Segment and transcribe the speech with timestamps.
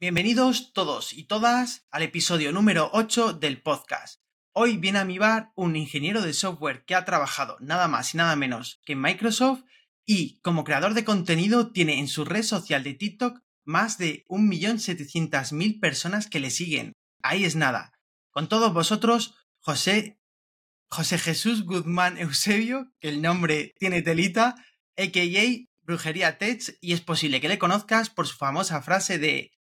[0.00, 4.20] Bienvenidos todos y todas al episodio número 8 del podcast.
[4.52, 8.18] Hoy viene a mi bar un ingeniero de software que ha trabajado nada más y
[8.18, 9.64] nada menos que en Microsoft
[10.06, 15.80] y como creador de contenido tiene en su red social de TikTok más de 1.700.000
[15.80, 16.92] personas que le siguen.
[17.24, 17.90] Ahí es nada.
[18.30, 20.20] Con todos vosotros, José,
[20.88, 24.54] José Jesús Guzmán Eusebio, que el nombre tiene telita,
[24.96, 25.66] a.k.a.
[25.82, 29.57] Brujería Tech, y es posible que le conozcas por su famosa frase de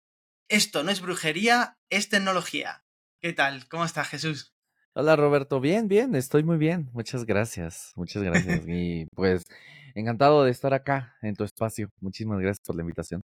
[0.49, 2.84] esto no es brujería, es tecnología.
[3.21, 3.67] ¿Qué tal?
[3.70, 4.53] ¿Cómo estás, Jesús?
[4.93, 5.59] Hola, Roberto.
[5.59, 6.89] Bien, bien, estoy muy bien.
[6.93, 7.93] Muchas gracias.
[7.95, 8.61] Muchas gracias.
[8.67, 9.43] y pues
[9.95, 11.89] encantado de estar acá en tu espacio.
[12.01, 13.21] Muchísimas gracias por la invitación.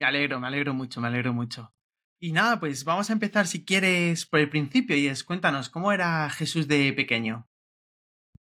[0.00, 1.72] Me alegro, me alegro mucho, me alegro mucho.
[2.20, 5.92] Y nada, pues vamos a empezar si quieres por el principio y es cuéntanos, ¿cómo
[5.92, 7.46] era Jesús de pequeño?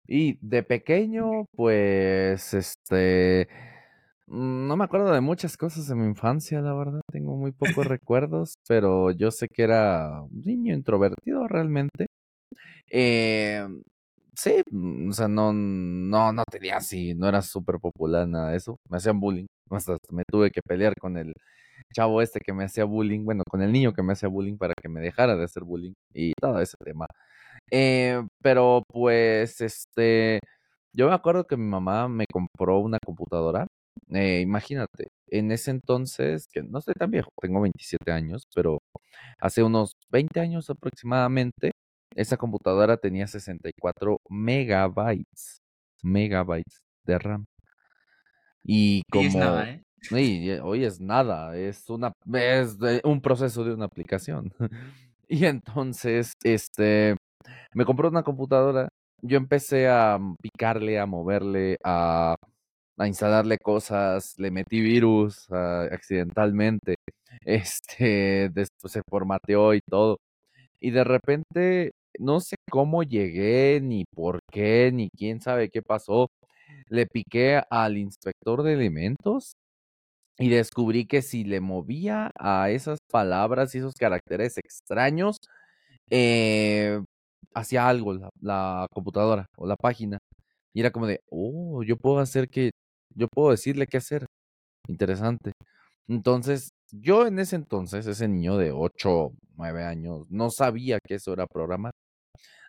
[0.07, 3.49] Y de pequeño, pues, este,
[4.31, 7.01] no me acuerdo de muchas cosas en mi infancia, la verdad.
[7.11, 12.07] Tengo muy pocos recuerdos, pero yo sé que era un niño introvertido realmente.
[12.91, 13.67] Eh,
[14.37, 18.57] sí, mm, o sea, no, no, no tenía así, no era súper popular nada de
[18.59, 18.77] eso.
[18.89, 19.47] Me hacían bullying.
[19.71, 21.33] Hasta me tuve que pelear con el
[21.95, 24.75] chavo este que me hacía bullying, bueno, con el niño que me hacía bullying para
[24.81, 27.07] que me dejara de hacer bullying y todo ese tema.
[27.71, 30.41] Eh, pero pues, este,
[30.95, 33.67] yo me acuerdo que mi mamá me compró una computadora
[34.13, 38.79] eh, imagínate, en ese entonces, que no estoy tan viejo, tengo 27 años, pero
[39.41, 41.73] hace unos 20 años aproximadamente,
[42.15, 45.61] esa computadora tenía 64 megabytes,
[46.03, 47.45] megabytes de RAM.
[48.65, 49.29] Y como...
[49.29, 50.61] es nada, ¿eh?
[50.63, 54.53] hoy es nada, es una es un proceso de una aplicación.
[55.29, 57.17] y entonces, este,
[57.75, 58.89] me compró una computadora,
[59.23, 62.35] yo empecé a picarle, a moverle, a
[63.01, 66.97] a instalarle cosas, le metí virus ah, accidentalmente,
[67.47, 70.19] este, después se formateó y todo.
[70.81, 76.29] Y de repente, no sé cómo llegué, ni por qué, ni quién sabe qué pasó.
[76.89, 79.55] Le piqué al inspector de elementos
[80.39, 85.39] y descubrí que si le movía a esas palabras y esos caracteres extraños,
[86.11, 87.01] eh,
[87.55, 90.19] hacía algo la, la, computadora o la página.
[90.75, 92.73] Y era como de, oh, yo puedo hacer que
[93.15, 94.27] yo puedo decirle qué hacer.
[94.89, 95.53] Interesante.
[96.09, 101.33] Entonces, yo en ese entonces, ese niño de 8, 9 años, no sabía que eso
[101.33, 101.93] era programar.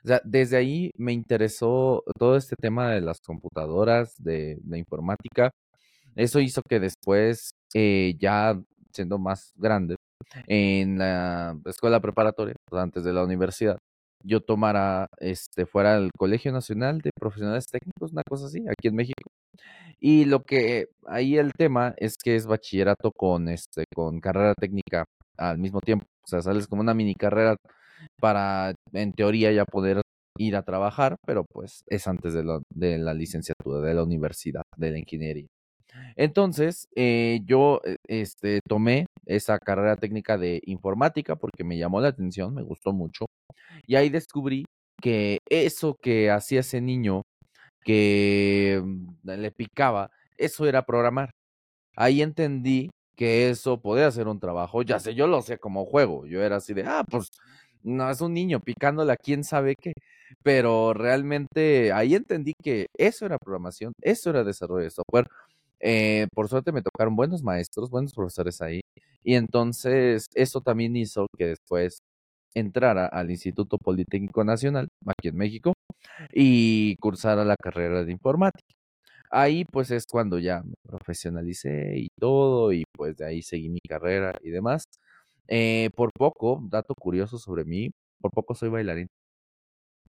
[0.04, 5.52] O sea, desde ahí me interesó todo este tema de las computadoras, de la informática.
[6.16, 8.60] Eso hizo que después, eh, ya
[8.94, 9.96] siendo más grande,
[10.48, 13.78] en la escuela preparatoria, antes de la universidad,
[14.24, 18.96] yo tomara, este, fuera el Colegio Nacional de Profesionales Técnicos, una cosa así, aquí en
[18.96, 19.30] México.
[20.02, 25.06] Y lo que ahí el tema es que es bachillerato con este con carrera técnica
[25.38, 26.06] al mismo tiempo.
[26.24, 27.56] O sea, sales como una mini carrera
[28.20, 30.02] para en teoría ya poder
[30.38, 34.92] ir a trabajar, pero pues es antes de, de la licenciatura, de la universidad, de
[34.92, 35.48] la ingeniería.
[36.16, 42.10] Entonces, eh, yo eh, este, tomé esa carrera técnica de informática porque me llamó la
[42.10, 43.26] atención, me gustó mucho.
[43.88, 44.66] Y ahí descubrí
[45.02, 47.24] que eso que hacía ese niño
[47.84, 51.32] que mm, le picaba, eso era programar.
[51.96, 56.26] Ahí entendí que eso podía ser un trabajo, ya sé, yo lo sé como juego,
[56.26, 57.30] yo era así de, ah, pues
[57.84, 59.94] no es un niño picándole a quién sabe qué,
[60.44, 65.28] pero realmente ahí entendí que eso era programación, eso era desarrollo de software.
[65.80, 68.82] Eh, por suerte me tocaron buenos maestros, buenos profesores ahí,
[69.24, 72.02] y entonces eso también hizo que después
[72.54, 75.74] entrara al Instituto Politécnico Nacional, aquí en México,
[76.34, 78.76] y cursara la carrera de informática.
[79.32, 83.80] Ahí pues es cuando ya me profesionalicé y todo, y pues de ahí seguí mi
[83.82, 84.84] carrera y demás.
[85.48, 87.92] Eh, por poco, dato curioso sobre mí,
[88.22, 89.08] por poco soy bailarín.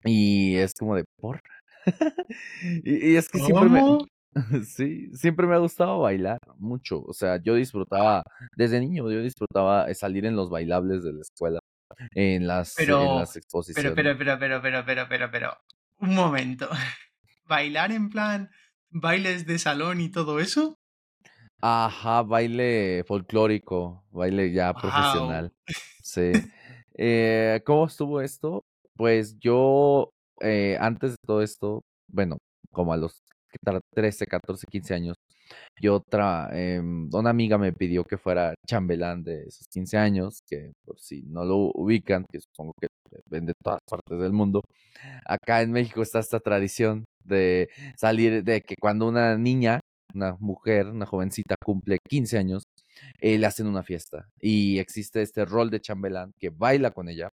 [0.04, 1.40] Y es como de por.
[2.84, 3.82] y, es que siempre me.
[4.66, 7.02] Sí, siempre me ha gustado bailar mucho.
[7.04, 8.24] O sea, yo disfrutaba,
[8.58, 11.60] desde niño, yo disfrutaba salir en los bailables de la escuela
[12.12, 13.94] en las, en las exposiciones.
[13.96, 15.58] Pero, pero, pero, pero, pero, pero, pero,
[16.00, 16.70] un momento.
[17.46, 18.50] ¿Bailar en plan
[18.90, 20.80] bailes de salón y todo eso?
[21.62, 25.52] Ajá, baile folclórico, baile ya profesional.
[26.02, 26.32] Sí.
[26.98, 28.64] Eh, ¿Cómo estuvo esto?
[28.96, 32.38] Pues yo, eh, antes de todo esto, bueno,
[32.72, 33.24] como a los
[33.94, 35.18] 13, 14, 15 años,
[35.80, 40.72] y otra, em, una amiga me pidió que fuera chambelán de esos 15 años, que
[40.86, 42.88] por si no lo ubican, que supongo que
[43.30, 44.62] ven de todas partes del mundo,
[45.26, 49.80] acá en México está esta tradición de salir, de que cuando una niña,
[50.14, 52.64] una mujer, una jovencita cumple 15 años,
[53.22, 57.30] eh, le hacen una fiesta y existe este rol de chambelán que baila con ella.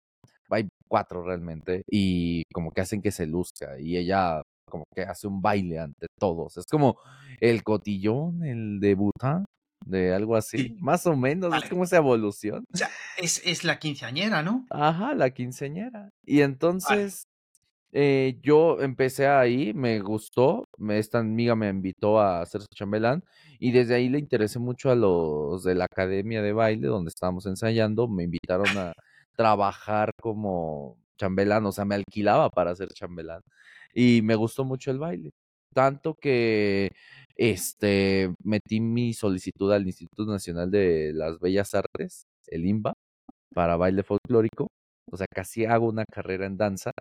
[0.50, 5.28] Hay cuatro realmente y como que hacen que se luzca y ella como que hace
[5.28, 6.58] un baile ante todos.
[6.58, 6.98] Es como
[7.40, 9.46] el cotillón, el de Bután,
[9.86, 12.64] de algo así, más o menos, es como esa evolución.
[12.74, 14.66] O sea, es, es, la quinceañera, ¿no?
[14.72, 16.10] Ajá, la quinceañera.
[16.26, 17.28] Y entonces
[17.94, 23.24] eh, yo empecé ahí, me gustó, me, esta amiga me invitó a hacer su chambelán
[23.60, 27.46] y desde ahí le interesé mucho a los de la academia de baile donde estábamos
[27.46, 28.94] ensayando, me invitaron a
[29.36, 33.42] trabajar como chambelán, o sea, me alquilaba para hacer chambelán
[33.94, 35.32] y me gustó mucho el baile,
[35.74, 36.92] tanto que
[37.36, 42.94] este metí mi solicitud al Instituto Nacional de las Bellas Artes, el IMBA,
[43.54, 44.68] para baile folclórico
[45.12, 46.92] o sea, casi hago una carrera en danza,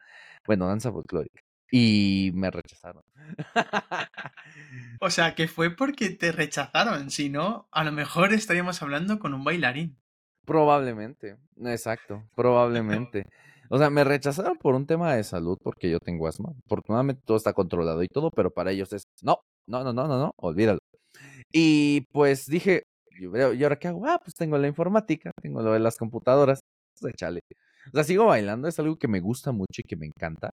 [0.47, 3.03] bueno, danza folclórica, y me rechazaron.
[5.01, 9.33] o sea, que fue porque te rechazaron, si no, a lo mejor estaríamos hablando con
[9.33, 9.97] un bailarín.
[10.45, 13.27] Probablemente, exacto, probablemente.
[13.73, 16.53] O sea, me rechazaron por un tema de salud porque yo tengo asma.
[16.67, 19.39] Afortunadamente todo está controlado y todo, pero para ellos es no,
[19.69, 20.81] no, no, no, no, no, olvídalo.
[21.53, 22.83] Y pues dije,
[23.21, 24.05] ¿y ahora qué hago?
[24.07, 26.61] Ah, pues tengo la informática, tengo lo de las computadoras,
[27.01, 27.43] pues échale.
[27.89, 30.51] O sea, sigo bailando, es algo que me gusta mucho y que me encanta,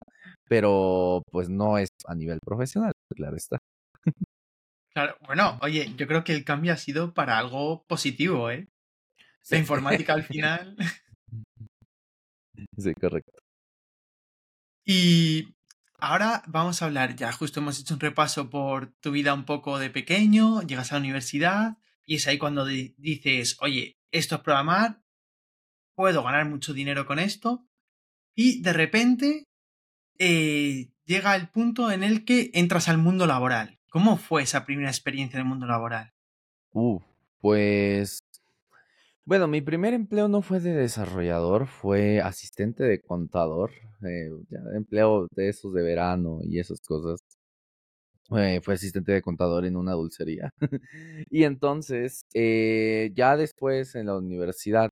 [0.47, 3.57] pero pues no es a nivel profesional, claro está.
[4.93, 8.67] Claro, bueno, oye, yo creo que el cambio ha sido para algo positivo, ¿eh?
[9.49, 10.75] La informática al final.
[12.77, 13.39] Sí, correcto.
[14.85, 15.55] Y
[15.99, 19.79] ahora vamos a hablar, ya justo hemos hecho un repaso por tu vida un poco
[19.79, 25.01] de pequeño, llegas a la universidad y es ahí cuando dices, oye, esto es programar,
[25.95, 27.67] puedo ganar mucho dinero con esto.
[28.33, 29.43] Y de repente
[30.19, 33.79] eh, llega el punto en el que entras al mundo laboral.
[33.89, 36.13] ¿Cómo fue esa primera experiencia en el mundo laboral?
[36.71, 36.99] Uh,
[37.39, 38.19] pues...
[39.27, 43.71] Bueno, mi primer empleo no fue de desarrollador, fue asistente de contador,
[44.07, 44.29] eh,
[44.73, 47.19] empleo de esos de verano y esas cosas.
[48.37, 50.49] Eh, fue asistente de contador en una dulcería.
[51.29, 54.89] y entonces, ya después en la universidad,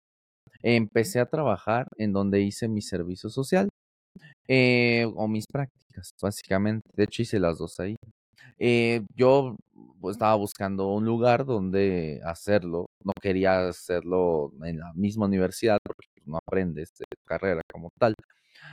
[0.64, 3.70] empecé a trabajar en donde hice mi servicio social
[4.48, 6.90] eh, o mis prácticas, básicamente.
[6.96, 7.96] De hecho, hice las dos ahí.
[8.60, 9.56] Eh, yo
[10.12, 12.88] estaba buscando un lugar donde hacerlo.
[13.04, 18.16] No quería hacerlo en la misma universidad porque pues, no aprendes de carrera como tal.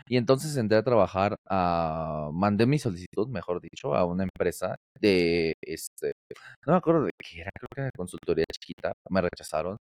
[0.08, 5.54] Y entonces entré a trabajar, a, mandé mi solicitud, mejor dicho, a una empresa de,
[5.62, 6.12] este,
[6.66, 9.76] no me acuerdo de qué era, creo que era consultoría chiquita, me rechazaron.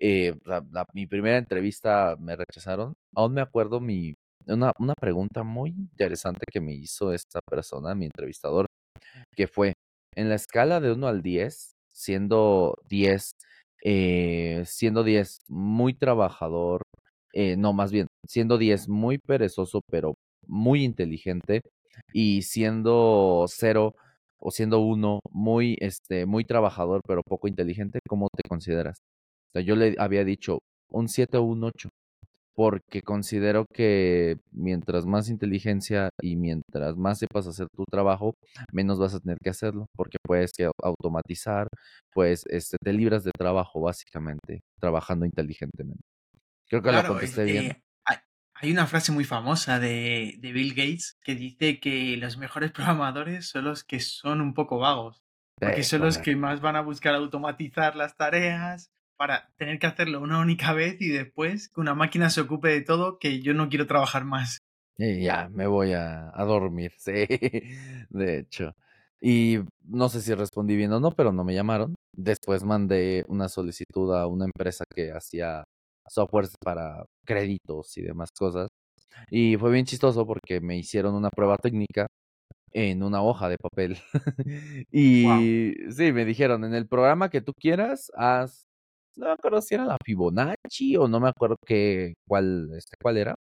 [0.00, 0.34] Eh,
[0.94, 2.94] mi primera entrevista me rechazaron.
[3.14, 4.14] Aún me acuerdo mi,
[4.46, 8.66] una, una pregunta muy interesante que me hizo esta persona, mi entrevistador,
[9.36, 9.74] que fue,
[10.14, 13.32] en la escala de 1 al 10, siendo 10,
[13.84, 16.82] eh, siendo 10 muy trabajador,
[17.32, 20.14] eh, no, más bien, siendo 10 muy perezoso, pero
[20.46, 21.62] muy inteligente,
[22.12, 23.94] y siendo 0
[24.38, 29.00] o siendo 1 muy, este, muy trabajador, pero poco inteligente, ¿cómo te consideras?
[29.54, 31.88] yo le había dicho un 7 o un 8,
[32.58, 38.34] porque considero que mientras más inteligencia y mientras más sepas hacer tu trabajo,
[38.72, 41.68] menos vas a tener que hacerlo, porque puedes que automatizar,
[42.12, 46.02] pues este, te libras de trabajo básicamente, trabajando inteligentemente.
[46.68, 47.82] Creo que lo contesté bien.
[48.56, 53.48] Hay una frase muy famosa de, de Bill Gates que dice que los mejores programadores
[53.48, 55.22] son los que son un poco vagos.
[55.60, 60.22] Porque son los que más van a buscar automatizar las tareas, para tener que hacerlo
[60.22, 63.68] una única vez y después que una máquina se ocupe de todo, que yo no
[63.68, 64.58] quiero trabajar más.
[64.96, 67.26] Y ya, me voy a, dormir, sí,
[68.08, 68.72] de hecho.
[69.20, 71.94] Y no sé si respondí bien o no, pero no me llamaron.
[72.16, 75.64] Después mandé una solicitud a una empresa que hacía
[76.08, 78.68] software para créditos y demás cosas.
[79.30, 82.06] Y fue bien chistoso porque me hicieron una prueba técnica
[82.72, 83.98] en una hoja de papel.
[84.92, 88.67] y sí, me dijeron, en el programa que tú quieras, haz
[89.18, 93.16] no me acuerdo si era la Fibonacci o no me acuerdo qué, cuál, este, cuál
[93.18, 93.34] era,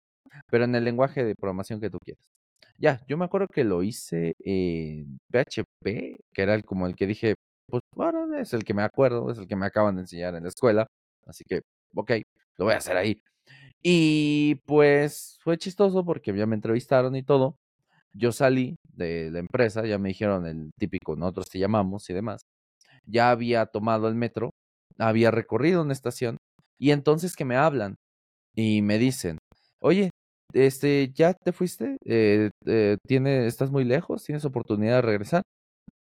[0.50, 2.24] pero en el lenguaje de programación que tú quieras.
[2.78, 7.08] Ya, yo me acuerdo que lo hice en PHP, que era el, como el que
[7.08, 7.36] dije,
[7.68, 10.44] pues bueno, es el que me acuerdo, es el que me acaban de enseñar en
[10.44, 10.88] la escuela,
[11.26, 11.62] así que,
[11.96, 12.12] ok,
[12.58, 13.22] lo voy a hacer ahí.
[13.84, 17.58] Y pues fue chistoso porque ya me entrevistaron y todo.
[18.14, 22.44] Yo salí de la empresa, ya me dijeron el típico, nosotros te llamamos y demás.
[23.06, 24.54] Ya había tomado el metro
[25.00, 26.38] había recorrido una estación
[26.80, 27.96] y entonces que me hablan
[28.56, 29.38] y me dicen,
[29.82, 30.12] oye,
[30.54, 31.98] este, ¿ya te fuiste?
[32.06, 34.24] Eh, eh, ¿tiene, ¿Estás muy lejos?
[34.24, 35.44] ¿Tienes oportunidad de regresar?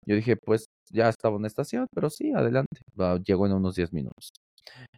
[0.07, 2.81] Yo dije, pues ya estaba en la estación, pero sí, adelante.
[3.27, 4.31] Llego en unos 10 minutos.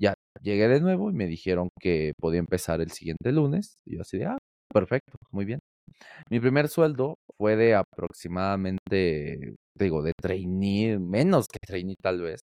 [0.00, 3.76] Ya llegué de nuevo y me dijeron que podía empezar el siguiente lunes.
[3.87, 4.38] Y yo así de, ah,
[4.73, 5.61] perfecto, muy bien.
[6.31, 12.41] Mi primer sueldo fue de aproximadamente, digo, de trainee, menos que trainee tal vez.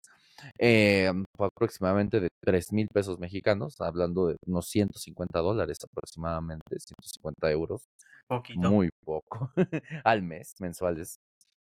[0.58, 7.50] Eh, fue aproximadamente de 3 mil pesos mexicanos, hablando de unos 150 dólares aproximadamente, 150
[7.50, 7.84] euros.
[8.28, 8.70] Poquito.
[8.70, 9.52] Muy poco
[10.04, 11.16] al mes, mensuales.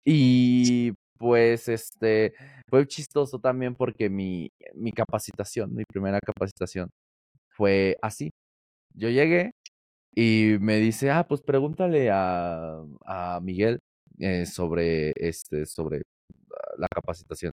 [0.04, 2.34] Y pues este
[2.68, 6.90] fue chistoso también porque mi, mi capacitación, mi primera capacitación
[7.50, 8.30] fue así.
[8.94, 9.52] Yo llegué
[10.14, 13.80] y me dice, ah, pues pregúntale a, a Miguel
[14.18, 16.02] eh, sobre este, sobre
[16.78, 17.52] la capacitación.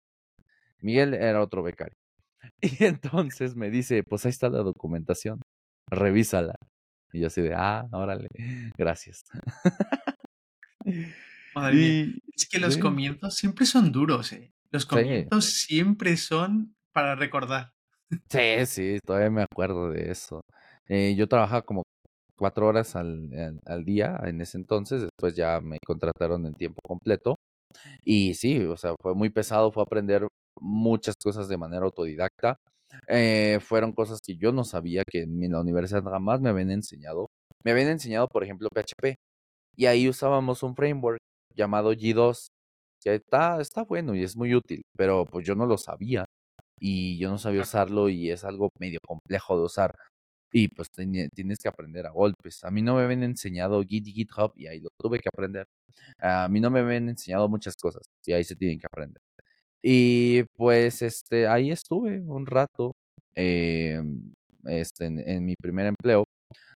[0.81, 1.95] Miguel era otro becario.
[2.61, 5.41] Y entonces me dice, pues ahí está la documentación,
[5.89, 6.55] revísala.
[7.11, 8.27] Y yo así de, ah, órale,
[8.77, 9.23] gracias.
[12.35, 14.53] es que los comienzos siempre son duros, ¿eh?
[14.71, 17.71] Los comienzos siempre son para recordar.
[18.29, 20.41] Sí, sí, todavía me acuerdo de eso.
[20.87, 21.83] Eh, yo trabajaba como
[22.37, 27.35] cuatro horas al, al, día en ese entonces, después ya me contrataron en tiempo completo.
[28.03, 30.27] Y sí, o sea, fue muy pesado, fue aprender
[30.59, 32.57] muchas cosas de manera autodidacta.
[33.07, 37.27] Eh, fueron cosas que yo no sabía que en la universidad jamás me habían enseñado.
[37.63, 39.15] Me habían enseñado, por ejemplo, PHP.
[39.75, 41.19] Y ahí usábamos un framework
[41.55, 42.47] llamado G2,
[43.03, 46.25] que está, está bueno y es muy útil, pero pues yo no lo sabía.
[46.79, 49.95] Y yo no sabía usarlo y es algo medio complejo de usar.
[50.59, 52.63] Y pues tienes que aprender a golpes.
[52.63, 55.67] A mí no me habían enseñado Git y GitHub y ahí lo tuve que aprender.
[56.19, 59.21] A mí no me habían enseñado muchas cosas y ahí se tienen que aprender.
[59.83, 62.93] Y pues este, ahí estuve un rato
[63.35, 64.33] em,
[64.65, 66.25] este, en, mi primer empleo.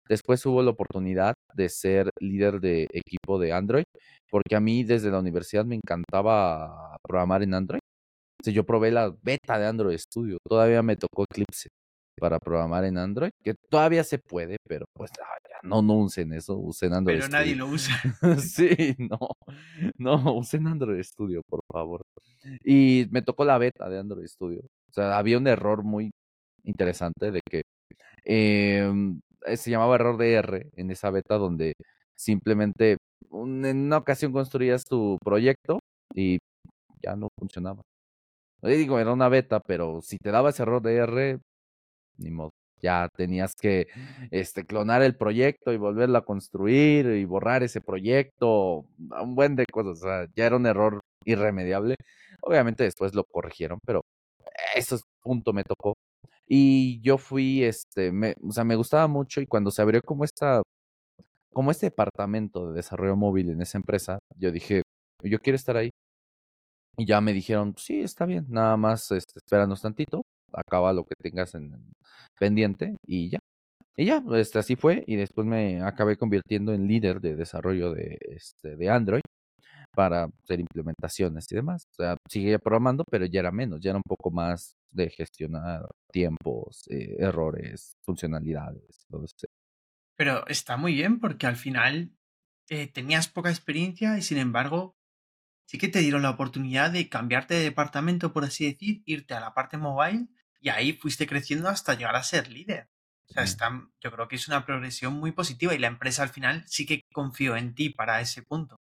[0.08, 3.84] Después hubo la oportunidad de ser líder de equipo de Android,
[4.30, 7.80] porque a mí desde la universidad me encantaba programar en Android.
[8.44, 11.68] yo probé la beta de Android Studio, todavía me tocó Eclipse
[12.20, 15.10] para programar en Android, que todavía se puede, pero pues
[15.62, 17.94] no, no usen eso, usen Android Pero nadie lo usa.
[18.40, 19.18] sí, no,
[19.98, 22.02] no, usen Android Studio, por favor.
[22.64, 24.60] Y me tocó la beta de Android Studio.
[24.60, 26.10] O sea, había un error muy
[26.64, 27.62] interesante de que
[28.24, 31.74] em, eh, se llamaba error de R en esa beta donde
[32.16, 32.98] simplemente
[33.32, 35.80] en una ocasión construías tu proyecto
[36.14, 36.38] y
[37.02, 37.82] ya no funcionaba.
[38.62, 41.38] digo, era una beta, pero si te daba ese error de R,
[42.20, 42.50] ni modo.
[42.82, 43.88] Ya tenías que
[44.30, 49.66] este, clonar el proyecto y volverlo a construir y borrar ese proyecto, un buen de
[49.70, 49.98] cosas.
[50.02, 51.96] O sea, ya era un error irremediable.
[52.42, 54.02] Obviamente después lo corrigieron, pero
[54.74, 55.94] ese punto me tocó.
[56.48, 60.24] Y yo fui, este, me, o sea, me gustaba mucho y cuando se abrió como
[60.24, 60.62] esta,
[61.52, 64.82] como este departamento de desarrollo móvil en esa empresa, yo dije,
[65.22, 65.90] yo quiero estar ahí.
[66.96, 71.14] Y ya me dijeron, sí, está bien, nada más este, espéranos tantito, acaba lo que
[71.20, 71.72] tengas en,
[72.38, 73.38] pendiente y ya.
[73.96, 78.16] Y ya, este, así fue y después me acabé convirtiendo en líder de desarrollo de,
[78.34, 79.20] este, de Android
[79.94, 81.84] para hacer implementaciones y demás.
[81.92, 85.82] O sea, seguía programando, pero ya era menos, ya era un poco más de gestionar
[86.10, 89.46] tiempos, eh, errores, funcionalidades, todo eso.
[90.16, 92.12] Pero está muy bien porque al final
[92.68, 94.94] eh, tenías poca experiencia y sin embargo
[95.66, 99.40] sí que te dieron la oportunidad de cambiarte de departamento, por así decir, irte a
[99.40, 100.28] la parte mobile
[100.60, 102.88] y ahí fuiste creciendo hasta llegar a ser líder.
[103.28, 106.30] O sea, está, yo creo que es una progresión muy positiva y la empresa al
[106.30, 108.76] final sí que confió en ti para ese punto.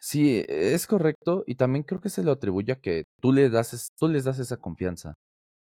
[0.00, 3.88] Sí, es correcto y también creo que se lo atribuye a que tú le das,
[3.98, 5.14] tú les das esa confianza.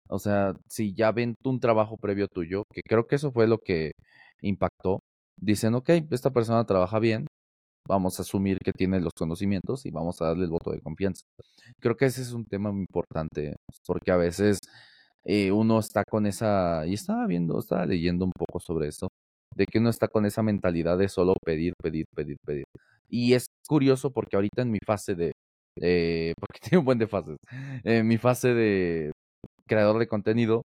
[0.08, 3.58] O sea, si ya ven un trabajo previo tuyo, que creo que eso fue lo
[3.58, 3.92] que
[4.42, 5.00] impactó,
[5.40, 7.26] dicen, ok, esta persona trabaja bien,
[7.88, 11.24] vamos a asumir que tiene los conocimientos y vamos a darle el voto de confianza.
[11.80, 14.58] Creo que ese es un tema muy importante, porque a veces
[15.24, 19.08] eh, uno está con esa, y estaba viendo, estaba leyendo un poco sobre eso,
[19.54, 22.64] de que uno está con esa mentalidad de solo pedir, pedir, pedir, pedir.
[23.08, 25.32] Y es curioso porque ahorita en mi fase de,
[25.80, 27.36] eh, porque tiene un buen de fases,
[27.84, 29.12] en mi fase de
[29.66, 30.62] creador de contenido,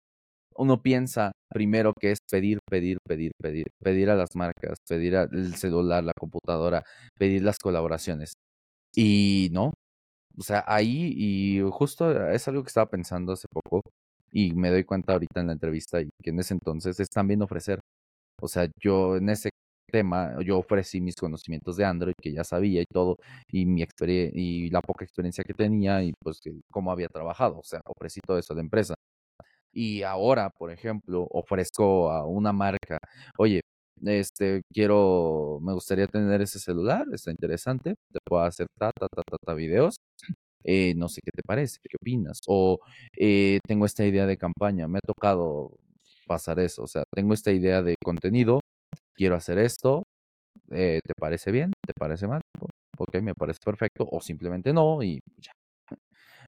[0.56, 5.56] uno piensa primero que es pedir, pedir, pedir, pedir, pedir a las marcas, pedir al
[5.56, 6.84] celular, la computadora,
[7.18, 8.34] pedir las colaboraciones.
[8.96, 9.74] Y no,
[10.38, 13.82] o sea, ahí, y justo es algo que estaba pensando hace poco,
[14.38, 17.80] y me doy cuenta ahorita en la entrevista que en ese entonces es también ofrecer.
[18.42, 19.50] O sea, yo en ese
[19.92, 23.18] tema, yo ofrecí mis conocimientos de Android que ya sabía y todo,
[23.52, 26.40] y mi y la poca experiencia que tenía y pues
[26.72, 28.96] cómo había trabajado, o sea, ofrecí todo eso a la empresa.
[29.74, 33.00] Y ahora, por ejemplo, ofrezco a una marca,
[33.38, 33.62] oye,
[34.06, 39.24] este, quiero, me gustaría tener ese celular, está interesante, te puedo hacer ta, ta, ta,
[39.30, 39.96] ta, ta videos,
[40.64, 42.80] eh, no sé qué te parece, qué opinas, o
[43.18, 45.72] eh, tengo esta idea de campaña, me ha tocado
[46.28, 48.60] pasar eso, o sea, tengo esta idea de contenido,
[49.16, 50.04] quiero hacer esto,
[50.72, 51.74] eh, ¿te parece bien?
[51.86, 52.42] ¿Te parece mal?
[53.00, 55.52] Ok, me parece perfecto, o simplemente no, y ya.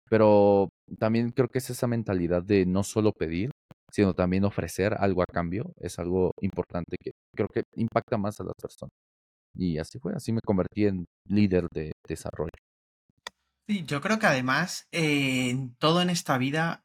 [0.10, 3.52] Pero también creo que es esa mentalidad de no solo pedir,
[3.92, 8.44] sino también ofrecer algo a cambio, es algo importante que creo que impacta más a
[8.44, 8.92] las personas.
[9.56, 12.52] Y así fue, así me convertí en líder de desarrollo.
[13.70, 16.84] Sí, yo creo que además eh, en todo en esta vida,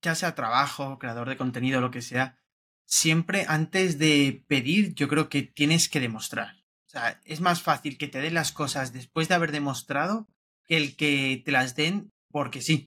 [0.00, 2.38] ya sea trabajo, creador de contenido, lo que sea,
[2.86, 6.54] siempre antes de pedir, yo creo que tienes que demostrar.
[6.86, 10.28] O sea, es más fácil que te den las cosas después de haber demostrado
[10.68, 12.86] que el que te las den porque sí.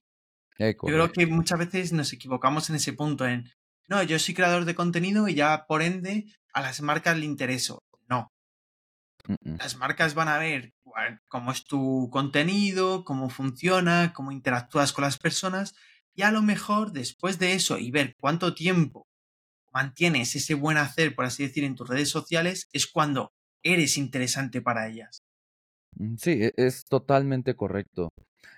[0.58, 3.52] Eh, Yo creo que muchas veces nos equivocamos en ese punto, en,
[3.90, 7.80] no, yo soy creador de contenido y ya por ende a las marcas le intereso.
[8.08, 8.32] No,
[9.28, 9.58] Mm, mm.
[9.58, 10.74] las marcas van a ver
[11.30, 15.76] cómo es tu contenido, cómo funciona, cómo interactúas con las personas
[16.14, 19.08] y a lo mejor después de eso y ver cuánto tiempo
[19.74, 23.34] mantienes ese buen hacer, por así decir, en tus redes sociales, es cuando
[23.64, 25.24] eres interesante para ellas.
[25.98, 28.10] Mm, Sí, e- es totalmente correcto.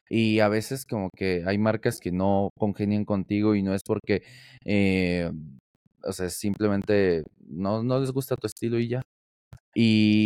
[0.09, 4.23] Y a veces como que hay marcas que no congenian contigo y no es porque,
[4.65, 5.31] eh,
[6.03, 9.01] o sea, simplemente no, no les gusta tu estilo y ya.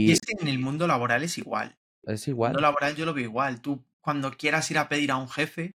[0.04, 1.80] Y Y es que en el mundo laboral es igual.
[2.04, 2.54] Es igual.
[2.60, 3.62] laboral yo lo veo igual.
[3.62, 5.72] Tú, cuando quieras ir a pedir a un jefe,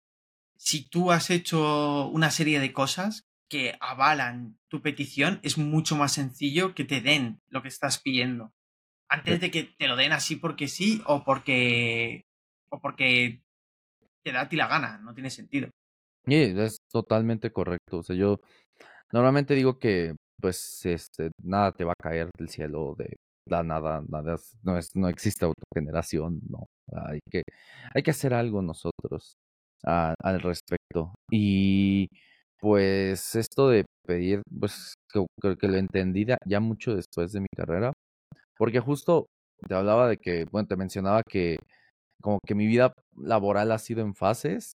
[0.57, 6.13] si tú has hecho una serie de cosas que avalan tu petición, es mucho más
[6.13, 8.51] sencillo que te den lo que estás pidiendo.
[9.09, 12.25] Antes de que te lo den así porque sí o porque.
[12.69, 13.43] o porque
[14.23, 14.97] te da a ti la gana.
[14.99, 15.69] No tiene sentido.
[16.25, 17.99] Y es totalmente correcto.
[17.99, 18.39] O sea, yo
[19.11, 24.03] normalmente digo que, pues, este, nada te va a caer del cielo de la nada,
[24.07, 26.67] nada, no es, no existe autogeneración, no.
[27.09, 27.43] Hay que,
[27.93, 29.37] hay que hacer algo nosotros
[29.83, 31.13] al respecto.
[31.31, 32.09] Y
[32.59, 37.47] pues esto de pedir, pues creo, que lo entendí da- ya mucho después de mi
[37.55, 37.91] carrera,
[38.57, 39.27] porque justo
[39.67, 41.57] te hablaba de que, bueno, te mencionaba que
[42.21, 44.73] como que mi vida laboral ha sido en fases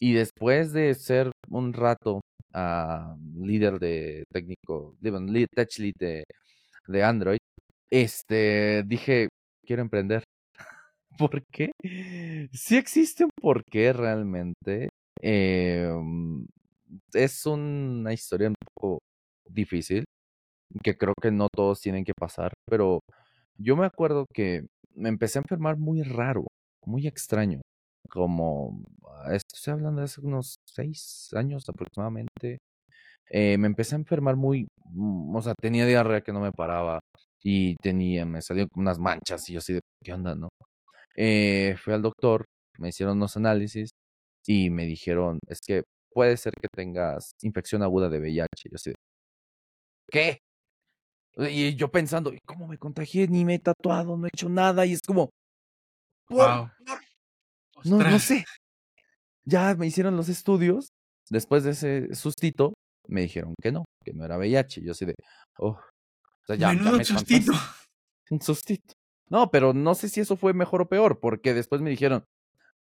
[0.00, 2.20] y después de ser un rato
[2.54, 4.96] ah, líder de técnico,
[5.54, 5.94] tech lead
[6.88, 7.38] de Android,
[7.92, 9.28] este, dije,
[9.66, 10.24] quiero emprender.
[11.18, 11.72] ¿Por qué?
[12.52, 14.90] Sí existe un porqué realmente.
[15.22, 16.46] em,
[17.14, 19.00] es una historia un poco
[19.48, 20.04] difícil,
[20.84, 23.00] que creo que no todos tienen que pasar, pero
[23.58, 26.46] yo me acuerdo que me empecé a enfermar muy raro,
[26.86, 27.60] muy extraño,
[28.10, 28.82] como,
[29.24, 32.58] ah, estoy hablando de hace unos seis años aproximadamente.
[33.30, 37.00] eh, me empecé a enfermar muy, mm, o sea, tenía diarrea que no me paraba
[37.42, 40.48] y tenía, me salieron como unas manchas y yo así de, ¿qué onda, no?
[41.16, 42.44] Eh, fui al doctor,
[42.78, 43.90] me hicieron unos análisis
[44.46, 48.70] y me dijeron, es que puede ser que tengas infección aguda de VIH.
[48.70, 48.96] Yo así de,
[50.10, 50.38] ¿qué?
[51.36, 53.26] Y yo pensando, "¿Y ¿cómo me contagié?
[53.28, 54.84] Ni me he tatuado, no he hecho nada.
[54.86, 55.30] Y es como,
[56.28, 56.70] Wow.
[57.84, 58.44] no, no sé.
[59.44, 60.88] Ya me hicieron los estudios.
[61.30, 62.74] Después de ese sustito,
[63.08, 64.82] me dijeron que no, que no era VIH.
[64.84, 65.14] Yo así de,
[65.58, 65.78] oh,
[66.42, 67.40] o sea, ya, ya Menudo me contagié.
[68.30, 68.94] Un sustito.
[69.28, 72.24] No, pero no sé si eso fue mejor o peor, porque después me dijeron,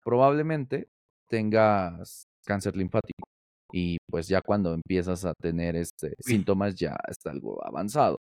[0.03, 0.89] probablemente
[1.27, 3.23] tengas cáncer linfático.
[3.71, 8.17] Y pues ya cuando empiezas a tener este síntomas ya está algo avanzado.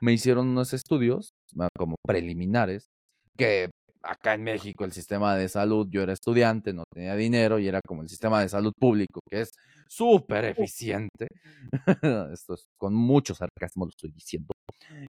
[0.00, 2.88] Me hicieron unos estudios ah, como preliminares,
[3.36, 3.70] que
[4.02, 7.80] acá en México el sistema de salud, yo era estudiante, no tenía dinero y era
[7.86, 9.52] como el sistema de salud público, que es
[9.88, 11.28] súper eficiente.
[12.32, 14.52] Esto es con mucho sarcasmo lo estoy diciendo.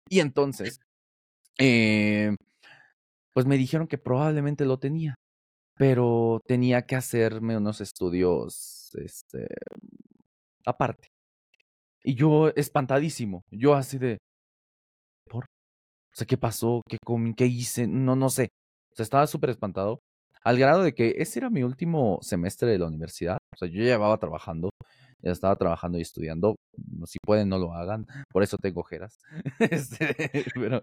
[0.09, 0.79] Y entonces,
[1.59, 2.35] eh,
[3.33, 5.15] pues me dijeron que probablemente lo tenía,
[5.77, 9.47] pero tenía que hacerme unos estudios, este,
[10.65, 11.09] aparte.
[12.03, 14.17] Y yo espantadísimo, yo así de,
[15.29, 15.45] ¿por?
[15.45, 16.81] O sea, ¿qué pasó?
[16.87, 17.33] ¿Qué comí?
[17.35, 17.87] ¿Qué hice?
[17.87, 18.49] No, no sé.
[18.93, 19.99] O sea, estaba súper espantado,
[20.45, 23.37] al grado de que ese era mi último semestre de la universidad.
[23.53, 24.69] O sea, yo ya llevaba trabajando,
[25.23, 26.55] ya estaba trabajando y estudiando.
[27.05, 28.05] Si pueden, no lo hagan.
[28.29, 29.19] Por eso tengo ojeras.
[29.59, 30.81] Este, pero,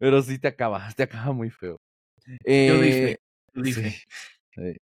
[0.00, 1.76] pero sí te acaba, te acaba muy feo.
[2.26, 2.34] Yo.
[2.44, 3.16] Eh,
[3.54, 3.92] yo sí, fe.
[4.54, 4.76] sí.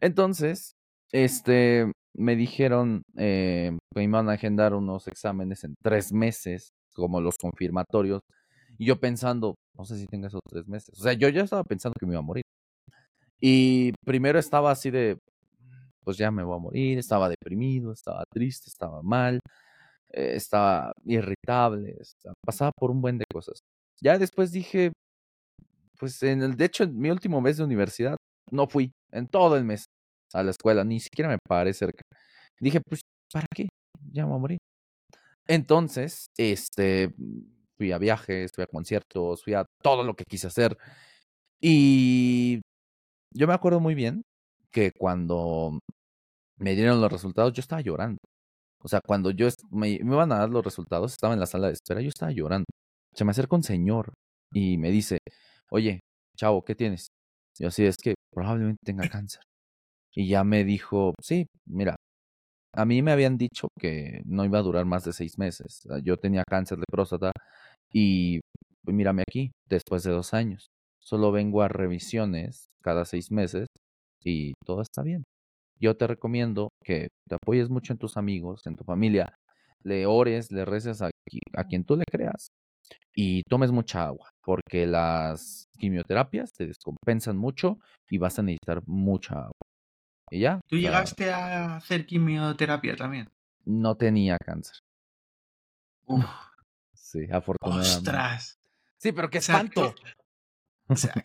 [0.00, 0.72] Entonces,
[1.12, 7.20] este, me dijeron eh, que me iban a agendar unos exámenes en tres meses, como
[7.20, 8.22] los confirmatorios.
[8.78, 10.98] Y yo pensando, no sé si tenga esos tres meses.
[10.98, 12.44] O sea, yo ya estaba pensando que me iba a morir.
[13.42, 15.18] Y primero estaba así de,
[16.04, 19.40] pues ya me voy a morir, estaba deprimido, estaba triste, estaba mal,
[20.10, 23.60] eh, estaba irritable, estaba- pasaba por un buen de cosas.
[24.02, 24.92] Ya después dije,
[25.98, 28.16] pues en el, de hecho, en mi último mes de universidad,
[28.50, 29.86] no fui en todo el mes
[30.32, 32.02] a la escuela, ni siquiera me paré cerca.
[32.60, 33.02] Dije, pues,
[33.32, 33.68] ¿para qué?
[34.12, 34.58] Ya me voy a morir.
[35.48, 37.14] Entonces, este,
[37.78, 40.78] fui a viajes, fui a conciertos, fui a todo lo que quise hacer.
[41.62, 42.61] Y
[43.34, 44.22] yo me acuerdo muy bien
[44.70, 45.78] que cuando
[46.58, 48.18] me dieron los resultados, yo estaba llorando.
[48.82, 51.74] O sea, cuando yo me, iban a dar los resultados, estaba en la sala de
[51.74, 52.66] espera, yo estaba llorando.
[53.14, 54.12] Se me acerca un señor
[54.52, 55.18] y me dice,
[55.70, 56.00] oye,
[56.36, 57.08] chavo, ¿qué tienes?
[57.58, 59.42] Yo así es que probablemente tenga cáncer.
[60.14, 61.96] Y ya me dijo, sí, mira,
[62.74, 65.82] a mí me habían dicho que no iba a durar más de seis meses.
[66.04, 67.32] Yo tenía cáncer de próstata
[67.92, 68.40] y
[68.84, 70.68] pues, mírame aquí, después de dos años.
[71.02, 73.66] Solo vengo a revisiones cada seis meses
[74.24, 75.24] y todo está bien
[75.82, 79.34] yo te recomiendo que te apoyes mucho en tus amigos, en tu familia,
[79.82, 81.10] le ores, le reces a,
[81.56, 82.46] a quien tú le creas
[83.14, 89.34] y tomes mucha agua, porque las quimioterapias te descompensan mucho y vas a necesitar mucha
[89.34, 89.66] agua.
[90.30, 90.60] Y ya.
[90.68, 93.28] ¿Tú llegaste a hacer quimioterapia también?
[93.64, 94.78] No tenía cáncer.
[96.06, 96.24] Uf.
[96.94, 98.10] Sí, afortunadamente.
[98.10, 98.58] ¡Ostras!
[98.96, 99.82] Sí, pero qué espanto.
[99.82, 100.12] O sea,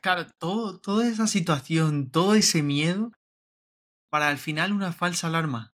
[0.02, 3.12] claro, todo, toda esa situación, todo ese miedo,
[4.10, 5.74] para al final una falsa alarma.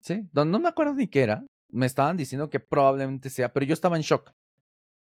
[0.00, 1.44] Sí, no, me acuerdo ni qué era.
[1.68, 4.32] Me estaban diciendo que probablemente sea, pero yo estaba en shock.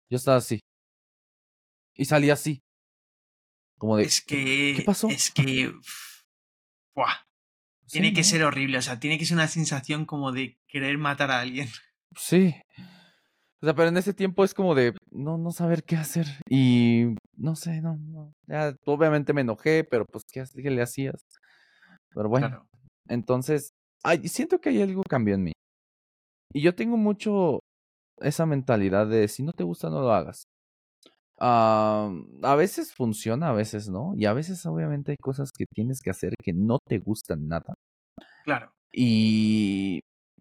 [0.09, 0.61] Yo estaba así.
[1.95, 2.63] Y salí así.
[3.79, 4.05] Como de.
[4.05, 4.75] Es que.
[4.77, 5.09] ¿Qué pasó?
[5.09, 5.73] Es que.
[6.95, 7.15] Buah.
[7.87, 8.79] Tiene que ser horrible.
[8.79, 11.69] O sea, tiene que ser una sensación como de querer matar a alguien.
[12.17, 12.55] Sí.
[13.61, 16.27] O sea, pero en ese tiempo es como de no, no saber qué hacer.
[16.49, 18.35] Y no sé, no, no.
[18.47, 21.25] Ya, obviamente me enojé, pero pues, ¿qué, qué le hacías?
[22.15, 22.67] Pero bueno,
[23.09, 23.71] entonces,
[24.25, 25.53] siento que hay algo cambió en mí.
[26.53, 27.61] Y yo tengo mucho
[28.19, 30.45] esa mentalidad de si no te gusta, no lo hagas.
[31.39, 34.13] a veces funciona, a veces no.
[34.17, 37.75] Y a veces obviamente hay cosas que tienes que hacer que no te gustan nada.
[38.45, 38.71] Claro.
[38.93, 40.01] Y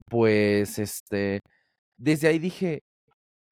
[0.10, 1.40] pues este,
[1.98, 2.82] desde ahí dije,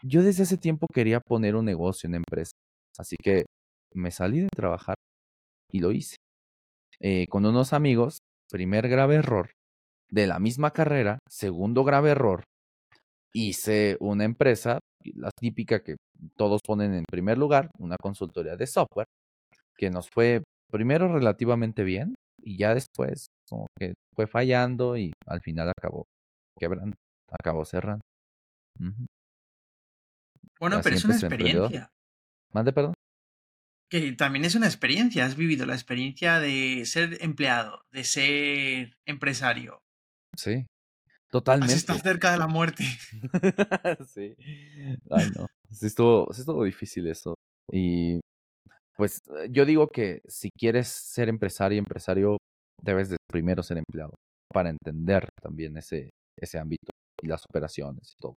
[0.04, 2.52] yo desde hace tiempo quería poner un negocio, una empresa.
[2.98, 3.46] Así que
[3.94, 4.96] me salí de trabajar
[5.72, 6.18] y lo hice.
[7.00, 9.52] Eh, con unos amigos, primer grave error,
[10.10, 12.44] de la misma carrera, segundo grave error,
[13.34, 14.80] hice una empresa,
[15.16, 15.96] la típica que
[16.38, 19.08] todos ponen en primer lugar, una consultoría de software,
[19.78, 25.42] que nos fue primero relativamente bien y ya después como que fue fallando y al
[25.42, 26.06] final acabó
[26.60, 26.96] quebrando,
[27.30, 28.02] acabó cerrando.
[30.62, 31.92] Bueno, pero es una experiencia.
[32.54, 32.94] Mande, perdón
[33.92, 39.80] que también es una experiencia, has vivido la experiencia de ser empleado, de ser empresario.
[40.38, 40.66] Sí,
[41.30, 41.74] totalmente.
[41.74, 42.86] Has estado cerca de la muerte.
[44.08, 44.34] sí.
[45.10, 45.46] Ay, no.
[45.70, 47.36] Sí estuvo, sí estuvo difícil eso.
[47.70, 48.22] Y
[48.96, 49.20] pues
[49.50, 52.38] yo digo que si quieres ser empresario, empresario,
[52.82, 54.14] debes de primero ser empleado
[54.54, 58.36] para entender también ese, ese ámbito y las operaciones y todo.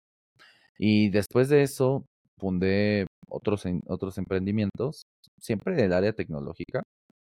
[0.78, 2.06] Y después de eso,
[2.38, 5.02] fundé otros, otros emprendimientos,
[5.40, 6.82] siempre del área tecnológica.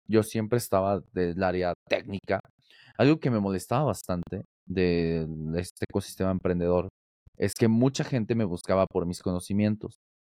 [0.08, 2.40] Yo siempre estaba del área técnica.
[2.98, 6.88] Algo que me molestaba bastante de este ecosistema emprendedor
[7.36, 9.98] es que mucha gente me buscaba por mis conocimientos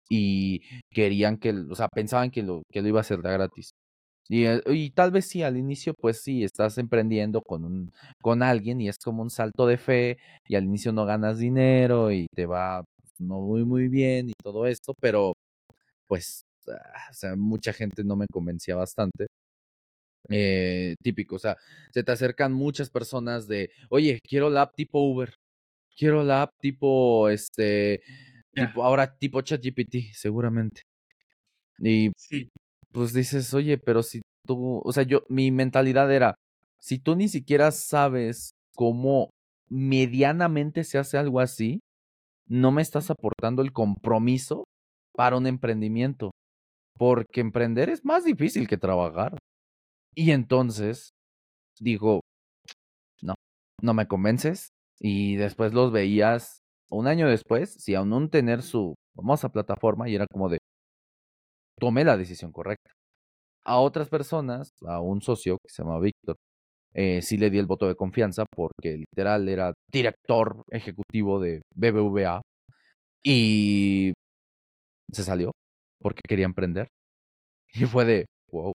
[0.08, 3.70] y querían que, o sea, pensaban que lo, que lo iba a hacer gratis.
[4.28, 8.42] Y, eh, y, tal vez sí, al inicio, pues sí, estás emprendiendo con, un, con
[8.42, 12.26] alguien y es como un salto de fe y al inicio no ganas dinero y
[12.34, 12.84] te va
[13.18, 15.34] no muy, muy bien y todo esto, pero
[16.08, 19.26] pues, ah, o sea, mucha gente no me convencía bastante.
[20.28, 21.56] Eh, típico, o sea,
[21.92, 25.34] se te acercan muchas personas de, oye, quiero la app tipo Uber,
[25.96, 28.02] quiero la app tipo, este,
[28.54, 30.82] tipo, ahora tipo ChatGPT, seguramente.
[31.78, 32.10] Y
[32.92, 36.34] pues dices, oye, pero si tú, o sea, yo, mi mentalidad era,
[36.80, 39.30] si tú ni siquiera sabes cómo
[39.68, 41.80] medianamente se hace algo así,
[42.48, 44.64] no me estás aportando el compromiso
[45.14, 46.30] para un emprendimiento,
[46.98, 49.38] porque emprender es más difícil que trabajar.
[50.14, 51.10] Y entonces
[51.80, 52.20] digo,
[53.22, 53.34] no,
[53.82, 54.70] no me convences.
[55.00, 60.14] Y después los veías un año después, si aún no tener su famosa plataforma, y
[60.14, 60.58] era como de,
[61.78, 62.92] tomé la decisión correcta.
[63.64, 66.36] A otras personas, a un socio que se llama Víctor,
[66.96, 72.40] eh, sí le di el voto de confianza porque literal era director ejecutivo de BBVA
[73.24, 74.12] y
[75.12, 75.52] se salió
[76.00, 76.88] porque quería emprender.
[77.74, 78.72] Y fue de, wow.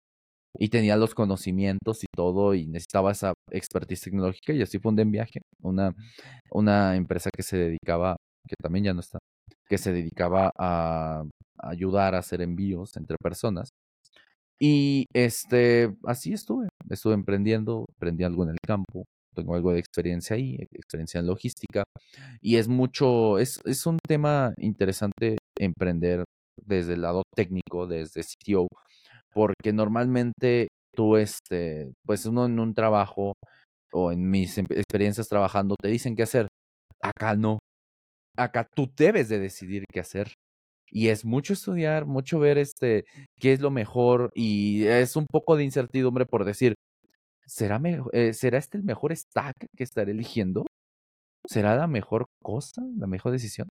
[0.60, 5.12] Y tenía los conocimientos y todo y necesitaba esa expertise tecnológica y así fundé en
[5.12, 5.94] viaje, una,
[6.52, 9.20] una empresa que se dedicaba, que también ya no está,
[9.70, 11.24] que se dedicaba a
[11.60, 13.70] ayudar a hacer envíos entre personas.
[14.60, 20.36] Y este, así estuve, estuve emprendiendo, aprendí algo en el campo, tengo algo de experiencia
[20.36, 21.84] ahí, experiencia en logística,
[22.42, 26.24] y es mucho, es, es un tema interesante emprender
[26.66, 28.68] desde el lado técnico, desde CTO,
[29.34, 33.34] porque normalmente tú, este, pues uno en un trabajo
[33.94, 36.48] o en mis em, experiencias trabajando te dicen qué hacer.
[37.02, 37.60] Acá no.
[38.38, 40.34] Acá tú debes de decidir qué hacer.
[40.90, 43.06] Y es mucho estudiar, mucho ver este
[43.40, 46.76] qué es lo mejor y es un poco de incertidumbre por decir,
[47.46, 47.82] ¿será,
[48.14, 50.66] eh, ¿será este el mejor stack que estaré eligiendo?
[51.46, 53.68] ¿Será la mejor cosa, la mejor decisión?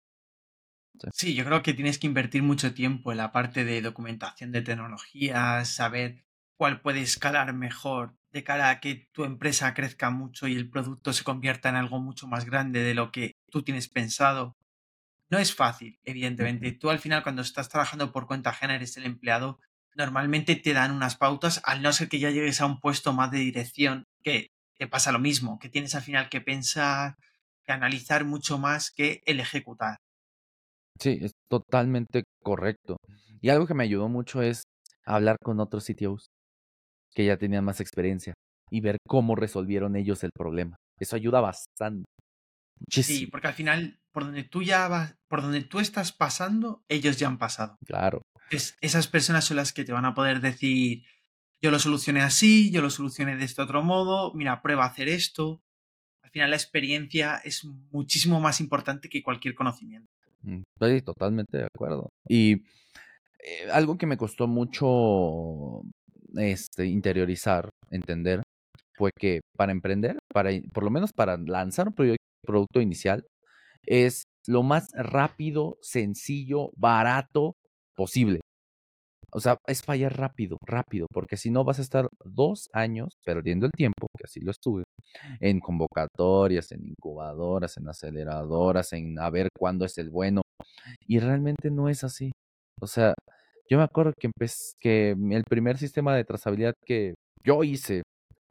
[1.13, 1.35] Sí.
[1.35, 5.69] yo creo que tienes que invertir mucho tiempo en la parte de documentación de tecnologías,
[5.69, 6.25] saber
[6.57, 11.13] cuál puede escalar mejor de cara a que tu empresa crezca mucho y el producto
[11.13, 14.57] se convierta en algo mucho más grande de lo que tú tienes pensado.
[15.31, 16.73] No es fácil, evidentemente.
[16.73, 19.59] Tú al final cuando estás trabajando por cuenta ajena eres el empleado,
[19.97, 23.31] normalmente te dan unas pautas, al no ser que ya llegues a un puesto más
[23.31, 27.17] de dirección, que te pasa lo mismo, que tienes al final que pensar,
[27.65, 29.99] que analizar mucho más que el ejecutar.
[31.01, 32.97] Sí, es totalmente correcto.
[33.41, 34.63] Y algo que me ayudó mucho es
[35.05, 36.27] hablar con otros CTOs
[37.15, 38.35] que ya tenían más experiencia
[38.71, 40.77] y ver cómo resolvieron ellos el problema.
[40.99, 42.05] Eso ayuda bastante.
[42.91, 47.19] Sí, porque al final, por donde tú ya vas, por donde tú estás pasando, ellos
[47.19, 47.79] ya han pasado.
[47.87, 48.23] Claro.
[48.51, 51.05] Es, esas personas son las que te van a poder decir,
[51.61, 55.09] yo lo solucioné así, yo lo solucioné de este otro modo, mira, prueba a hacer
[55.09, 55.63] esto.
[56.23, 60.09] Al final la experiencia es muchísimo más importante que cualquier conocimiento.
[60.43, 62.11] Mm, estoy totalmente de acuerdo.
[62.29, 62.65] Y
[63.39, 65.83] eh, algo que me costó mucho
[66.37, 68.43] este, interiorizar, entender,
[68.95, 71.95] fue que para emprender, para, por lo menos para lanzar un
[72.45, 73.25] producto inicial,
[73.87, 77.57] es lo más rápido, sencillo, barato
[77.97, 78.41] posible.
[79.37, 83.67] O sea, es fallar rápido, rápido, porque si no vas a estar dos años perdiendo
[83.67, 84.85] el tiempo, que así lo estuve,
[85.41, 90.43] en convocatorias, en incubadoras, en aceleradoras, en a ver cuándo es el bueno.
[91.09, 92.31] Y realmente no es así.
[92.81, 93.15] O sea,
[93.69, 94.31] yo me acuerdo que,
[94.81, 98.04] que el primer sistema de trazabilidad que yo hice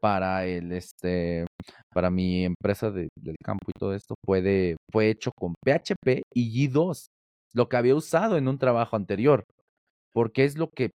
[0.03, 1.45] para el este
[1.93, 3.07] para mi empresa del
[3.41, 7.05] campo y todo esto fue fue hecho con PHP y G2,
[7.53, 9.45] lo que había usado en un trabajo anterior,
[10.13, 10.91] porque es lo que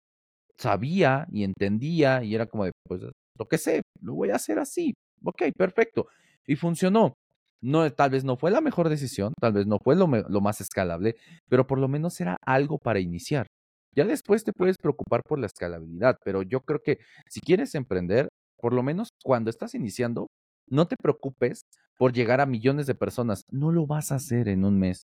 [0.58, 3.02] sabía y entendía y era como de pues
[3.38, 4.94] lo que sé, lo voy a hacer así.
[5.22, 6.08] Ok, perfecto.
[6.46, 7.14] Y funcionó.
[7.62, 10.60] No, tal vez no fue la mejor decisión, tal vez no fue lo, lo más
[10.60, 11.14] escalable,
[11.48, 13.46] pero por lo menos era algo para iniciar.
[13.94, 18.28] Ya después te puedes preocupar por la escalabilidad, pero yo creo que si quieres emprender,
[18.58, 20.28] por lo menos cuando estás iniciando,
[20.68, 21.62] no te preocupes
[21.98, 23.42] por llegar a millones de personas.
[23.50, 25.02] No lo vas a hacer en un mes.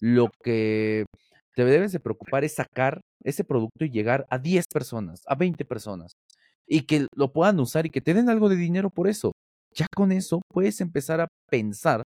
[0.00, 1.04] Lo que
[1.54, 5.64] te debes de preocupar es sacar ese producto y llegar a 10 personas, a 20
[5.64, 6.12] personas,
[6.66, 9.32] y que lo puedan usar y que te den algo de dinero por eso.
[9.74, 12.02] Ya con eso puedes empezar a pensar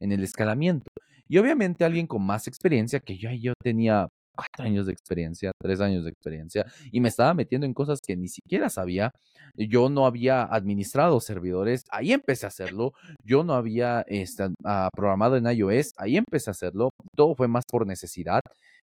[0.00, 0.86] en el escalamiento.
[1.28, 5.80] Y obviamente alguien con más experiencia, que yo, yo tenía cuatro años de experiencia, tres
[5.80, 9.12] años de experiencia, y me estaba metiendo en cosas que ni siquiera sabía.
[9.56, 12.92] Yo no había administrado servidores, ahí empecé a hacerlo.
[13.24, 16.90] Yo no había este, ah, programado en iOS, ahí empecé a hacerlo.
[17.16, 18.40] Todo fue más por necesidad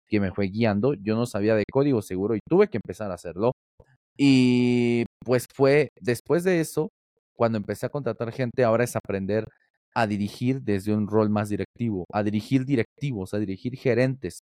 [0.08, 0.94] que me fue guiando.
[0.94, 3.52] Yo no sabía de código seguro y tuve que empezar a hacerlo.
[4.16, 6.90] Y pues fue después de eso,
[7.34, 9.46] cuando empecé a contratar gente, ahora es aprender
[9.94, 14.40] a dirigir desde un rol más directivo, a dirigir directivos, a dirigir gerentes,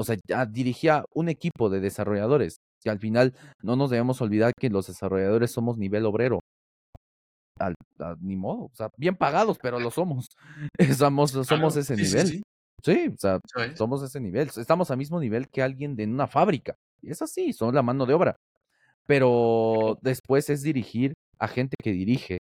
[0.00, 4.52] o sea, ya dirigía un equipo de desarrolladores, que al final no nos debemos olvidar
[4.58, 6.40] que los desarrolladores somos nivel obrero.
[7.58, 7.74] Al,
[8.20, 10.28] ni modo, o sea, bien pagados, pero lo somos.
[10.96, 12.42] somos somos ese nivel.
[12.82, 13.40] Sí, o sea,
[13.74, 14.48] somos ese nivel.
[14.56, 16.76] Estamos al mismo nivel que alguien de una fábrica.
[17.02, 18.36] Y es así, son la mano de obra.
[19.06, 22.38] Pero después es dirigir a gente que dirige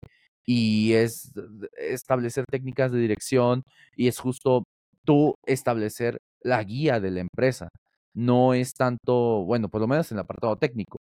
[0.46, 1.32] y es
[1.76, 3.64] establecer técnicas de dirección
[3.96, 4.64] y es justo
[5.04, 7.70] tú establecer la guía de la empresa.
[8.14, 10.98] No es tanto, bueno, por lo menos en el apartado técnico,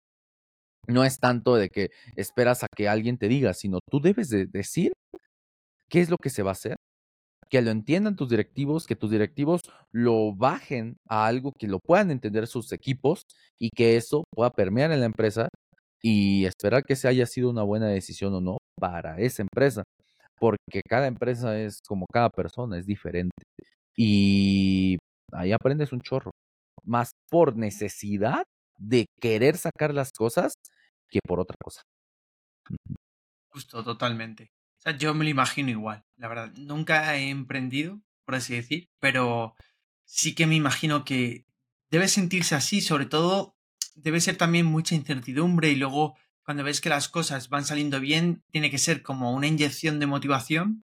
[0.87, 4.47] no es tanto de que esperas a que alguien te diga, sino tú debes de
[4.47, 4.93] decir
[5.89, 6.77] qué es lo que se va a hacer,
[7.51, 12.11] que lo entiendan tus directivos, que tus directivos lo bajen a algo que lo puedan
[12.11, 13.23] entender sus equipos
[13.59, 15.49] y que eso pueda permear en la empresa
[16.03, 19.85] y esperar que se haya sido una buena decisión o no para esa empresa,
[20.39, 23.33] porque cada empresa es como cada persona, es diferente.
[23.97, 24.99] Y
[25.35, 26.31] ahí aprendes un chorro.
[26.83, 28.45] Más por necesidad
[28.79, 30.55] de querer sacar las cosas
[31.09, 31.83] que por otra cosa.
[33.51, 34.51] Justo, totalmente.
[34.79, 36.53] O sea, yo me lo imagino igual, la verdad.
[36.57, 39.55] Nunca he emprendido, por así decir, pero
[40.05, 41.47] sí que me imagino que
[41.91, 43.55] debe sentirse así, sobre todo
[43.95, 48.43] debe ser también mucha incertidumbre y luego cuando ves que las cosas van saliendo bien,
[48.51, 50.85] tiene que ser como una inyección de motivación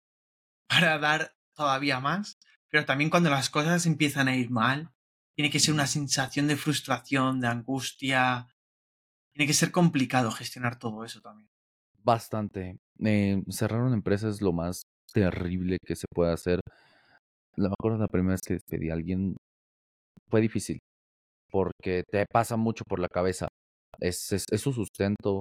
[0.69, 2.39] para dar todavía más,
[2.77, 4.93] pero también cuando las cosas empiezan a ir mal,
[5.35, 8.55] tiene que ser una sensación de frustración, de angustia,
[9.33, 11.49] tiene que ser complicado gestionar todo eso también.
[12.05, 12.77] Bastante.
[13.03, 16.61] Eh, cerrar una empresa es lo más terrible que se puede hacer.
[17.57, 19.35] Me acuerdo la primera vez que despedí a alguien,
[20.29, 20.79] fue difícil,
[21.51, 23.49] porque te pasa mucho por la cabeza.
[24.01, 25.41] Es, es, su sustento,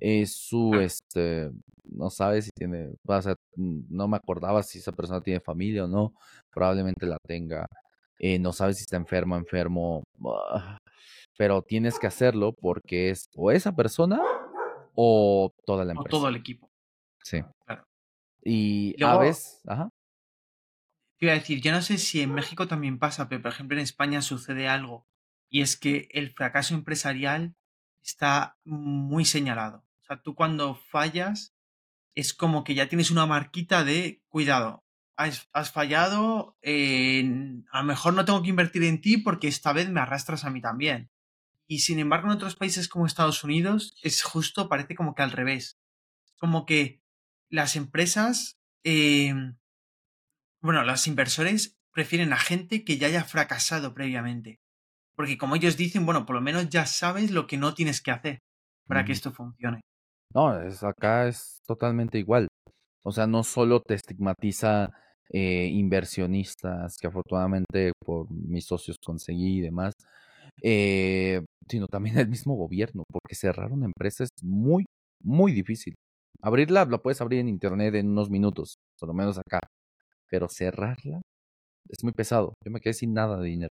[0.00, 1.50] es su, este,
[1.84, 5.88] no sabes si tiene, o sea, no me acordaba si esa persona tiene familia o
[5.88, 6.14] no,
[6.50, 7.66] probablemente la tenga,
[8.18, 10.78] eh, no sabes si está enfermo, enfermo, ah,
[11.36, 14.20] pero tienes que hacerlo porque es o esa persona
[14.94, 16.16] o toda la empresa.
[16.16, 16.68] O todo el equipo.
[17.22, 17.42] Sí.
[17.66, 17.84] Claro.
[18.42, 19.88] Y a veces, ajá.
[21.18, 23.76] Te iba a decir, yo no sé si en México también pasa, pero por ejemplo
[23.76, 25.06] en España sucede algo
[25.48, 27.54] y es que el fracaso empresarial
[28.04, 29.84] está muy señalado.
[30.02, 31.54] O sea, tú cuando fallas
[32.14, 34.84] es como que ya tienes una marquita de cuidado,
[35.16, 40.00] has, fallado, a lo mejor no tengo que invertir en ti porque esta vez me
[40.00, 41.10] arrastras a mí también.
[41.66, 45.32] Y sin embargo en otros países como Estados Unidos es justo, parece como que al
[45.32, 45.78] revés.
[46.36, 47.00] Como que
[47.48, 49.56] las empresas, em,
[50.60, 54.60] bueno, los inversores prefieren a gente que ya haya fracasado previamente.
[55.16, 58.10] Porque como ellos dicen, bueno, por lo menos ya sabes lo que no tienes que
[58.10, 58.38] hacer
[58.86, 59.80] para que esto funcione.
[60.34, 62.48] No, es, acá es totalmente igual.
[63.04, 64.90] O sea, no solo te estigmatiza
[65.30, 69.94] eh, inversionistas, que afortunadamente por mis socios conseguí y demás,
[70.62, 74.84] eh, sino también el mismo gobierno, porque cerrar una empresa es muy,
[75.22, 75.94] muy difícil.
[76.42, 79.60] Abrirla la puedes abrir en internet en unos minutos, por lo menos acá,
[80.30, 81.20] pero cerrarla
[81.88, 82.54] es muy pesado.
[82.64, 83.70] Yo me quedé sin nada de dinero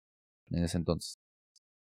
[0.52, 1.16] en ese entonces.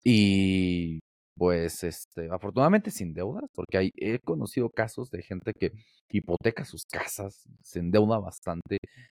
[0.05, 1.01] Y
[1.37, 5.73] pues, este, afortunadamente sin deudas, porque hay, he conocido casos de gente que
[6.11, 8.79] hipoteca sus casas, se endeuda bastante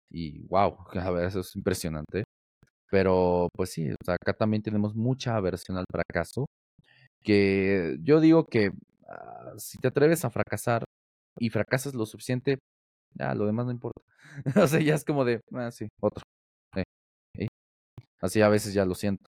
[0.10, 2.24] y wow, a ver, eso es impresionante.
[2.92, 6.48] Pero pues sí, acá también tenemos mucha aversión al fracaso,
[7.24, 8.72] que yo digo que
[9.10, 10.84] ah, si te atreves a fracasar
[11.40, 12.60] y fracasas lo suficiente,
[13.16, 14.02] ya lo demás no importa.
[14.66, 16.24] o sea, ya es como de, ah, sí, otro.
[17.38, 17.48] Eh,
[18.22, 19.30] Así a veces ya lo siento.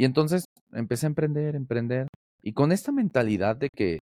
[0.00, 2.08] Y entonces empecé a emprender, emprender,
[2.42, 3.98] y con esta mentalidad de que,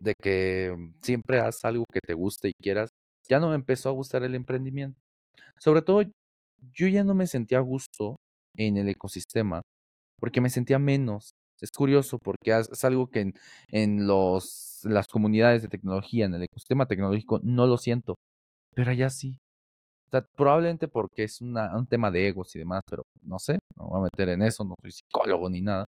[0.00, 2.90] de que siempre haz algo que te guste y quieras,
[3.28, 5.00] ya no me empezó a gustar el emprendimiento.
[5.58, 6.02] Sobre todo,
[6.72, 8.14] yo ya no me sentía a gusto
[8.56, 9.62] en el ecosistema,
[10.20, 11.32] porque me sentía menos.
[11.60, 13.34] Es curioso porque es algo que en,
[13.72, 18.14] en los, las comunidades de tecnología, en el ecosistema tecnológico, no lo siento,
[18.76, 19.40] pero allá sí.
[20.22, 24.00] Probablemente porque es una, un tema de egos y demás, pero no sé, no voy
[24.00, 25.86] a meter en eso, no soy psicólogo ni nada.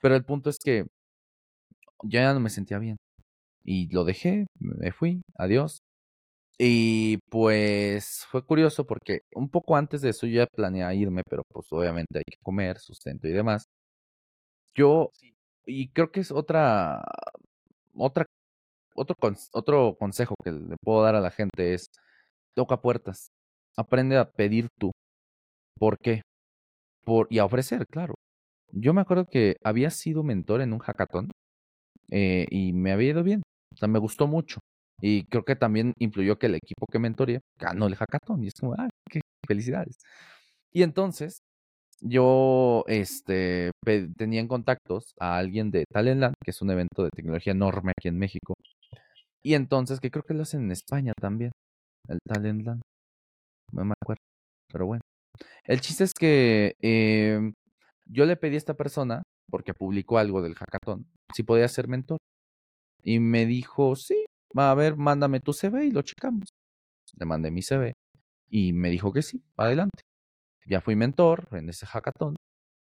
[0.00, 0.86] Pero el punto es que
[2.04, 2.96] ya no me sentía bien.
[3.64, 5.80] Y lo dejé, me fui, adiós.
[6.58, 11.42] Y pues fue curioso porque un poco antes de eso yo ya planeaba irme, pero
[11.48, 13.66] pues obviamente hay que comer, sustento y demás.
[14.74, 15.10] Yo,
[15.66, 17.02] y creo que es otra,
[17.94, 18.26] otra,
[18.94, 19.16] otro,
[19.52, 21.90] otro consejo que le puedo dar a la gente es,
[22.54, 23.30] toca puertas,
[23.76, 24.92] aprende a pedir tú.
[25.78, 26.22] ¿Por qué?
[27.04, 28.14] Por, y a ofrecer, claro.
[28.72, 31.30] Yo me acuerdo que había sido mentor en un hackathon
[32.10, 33.42] eh, y me había ido bien.
[33.74, 34.60] O sea, me gustó mucho.
[35.00, 38.44] Y creo que también influyó que el equipo que mentoreé ganó el hackathon.
[38.44, 39.98] Y es como, ah, qué felicidades.
[40.72, 41.40] Y entonces,
[42.00, 43.72] yo este,
[44.16, 48.08] tenía en contactos a alguien de Talentland, que es un evento de tecnología enorme aquí
[48.08, 48.54] en México.
[49.42, 51.52] Y entonces, que creo que lo hacen en España también,
[52.08, 52.82] el Talentland.
[53.72, 54.22] No me acuerdo,
[54.72, 55.02] pero bueno.
[55.64, 57.54] El chiste es que em,
[58.06, 62.18] yo le pedí a esta persona, porque publicó algo del hackathon, si podía ser mentor.
[63.02, 66.48] Y me dijo, sí, va a ver, mándame tu CV y lo checamos.
[67.18, 67.94] Le mandé mi CV
[68.50, 70.02] y me dijo que sí, adelante.
[70.66, 72.36] Ya fui mentor en ese hackathon.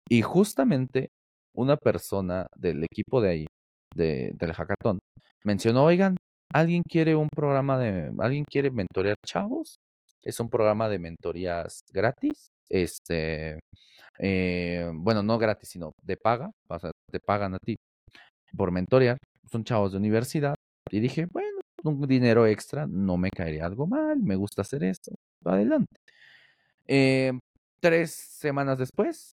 [0.09, 1.09] Y justamente
[1.53, 3.47] una persona del equipo de ahí,
[3.95, 4.99] de, del hackathon,
[5.43, 6.15] mencionó, oigan,
[6.53, 9.77] ¿alguien quiere un programa de, alguien quiere mentorear chavos?
[10.27, 12.49] Es un programa de mentorías gratis.
[12.69, 13.59] Este,
[14.19, 16.77] eh, bueno, no gratis, sino de paga, o
[17.09, 17.77] te pagan a ti
[18.57, 19.17] por mentorear,
[19.49, 20.55] son chavos de universidad,
[20.91, 25.13] y dije, bueno, un dinero extra no me caería algo mal, me gusta hacer esto,
[25.45, 25.95] adelante.
[26.87, 27.31] Eh,
[27.79, 29.33] tres semanas después,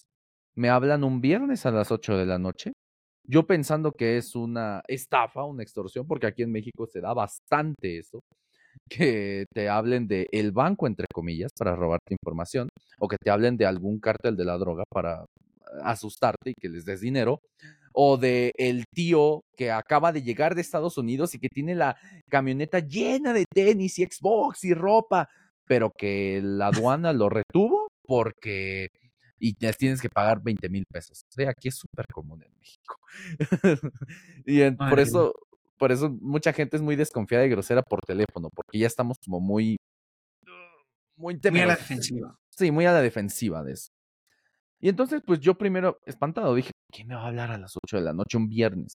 [0.55, 2.73] me hablan un viernes a las 8 de la noche,
[3.25, 7.97] yo pensando que es una estafa, una extorsión, porque aquí en México se da bastante
[7.97, 8.19] eso,
[8.89, 12.69] que te hablen de el banco, entre comillas, para robarte información,
[12.99, 15.25] o que te hablen de algún cártel de la droga para
[15.83, 17.41] asustarte y que les des dinero,
[17.93, 21.95] o de el tío que acaba de llegar de Estados Unidos y que tiene la
[22.29, 25.29] camioneta llena de tenis y Xbox y ropa,
[25.65, 28.89] pero que la aduana lo retuvo porque
[29.39, 31.25] y les tienes que pagar 20 mil pesos.
[31.29, 32.97] O sea, aquí es súper común en México.
[34.45, 35.33] y por eso,
[35.77, 39.39] por eso mucha gente es muy desconfiada y grosera por teléfono, porque ya estamos como
[39.39, 39.77] muy,
[41.15, 42.35] muy, muy a la defensiva.
[42.49, 43.89] Sí, muy a la defensiva de eso.
[44.79, 47.97] Y entonces, pues yo primero, espantado, dije, ¿quién me va a hablar a las 8
[47.97, 48.93] de la noche un viernes?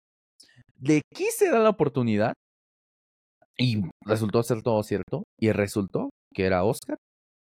[0.81, 2.33] Le quise dar la oportunidad
[3.57, 5.25] y resultó ser todo cierto.
[5.39, 6.97] Y resultó que era Oscar,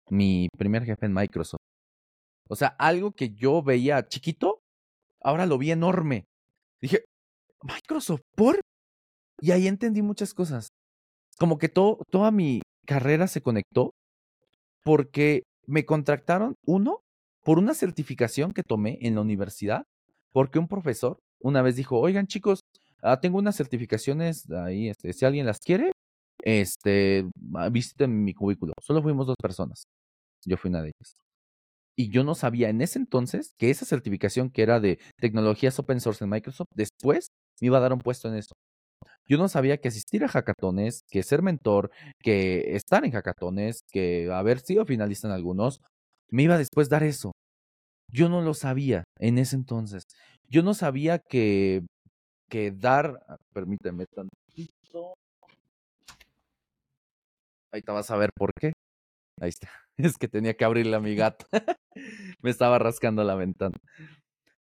[0.09, 1.61] mi primer jefe en Microsoft.
[2.49, 4.59] O sea, algo que yo veía chiquito,
[5.21, 6.25] ahora lo vi enorme.
[6.81, 7.05] Dije,
[7.63, 8.59] Microsoft, ¿por?
[9.43, 10.69] Y ahí entendí muchas cosas.
[11.37, 13.91] Como que toda mi carrera se conectó
[14.85, 17.01] porque me contrataron, uno,
[17.43, 19.83] por una certificación que tomé en la universidad,
[20.31, 22.61] porque un profesor una vez dijo, oigan chicos,
[23.01, 25.91] ah, tengo unas certificaciones ahí, este, si alguien las quiere,
[26.41, 27.25] este,
[27.55, 28.71] ah, visiten mi cubículo.
[28.81, 29.83] Solo fuimos dos personas.
[30.45, 31.17] Yo fui una de ellas.
[31.97, 35.99] Y yo no sabía en ese entonces que esa certificación que era de tecnologías open
[35.99, 37.27] source en Microsoft, después
[37.59, 38.53] me iba a dar un puesto en eso.
[39.27, 44.29] Yo no sabía que asistir a hackatones, que ser mentor, que estar en hackatones, que
[44.31, 45.81] haber sido finalista en algunos,
[46.29, 47.31] me iba después a dar eso.
[48.11, 50.03] Yo no lo sabía en ese entonces.
[50.49, 51.83] Yo no sabía que,
[52.49, 55.15] que dar, ah, permíteme tantito.
[57.71, 58.73] Ahí te vas a ver por qué.
[59.41, 59.69] Ahí está.
[59.97, 61.45] Es que tenía que abrirle a mi gato.
[62.41, 63.75] Me estaba rascando la ventana.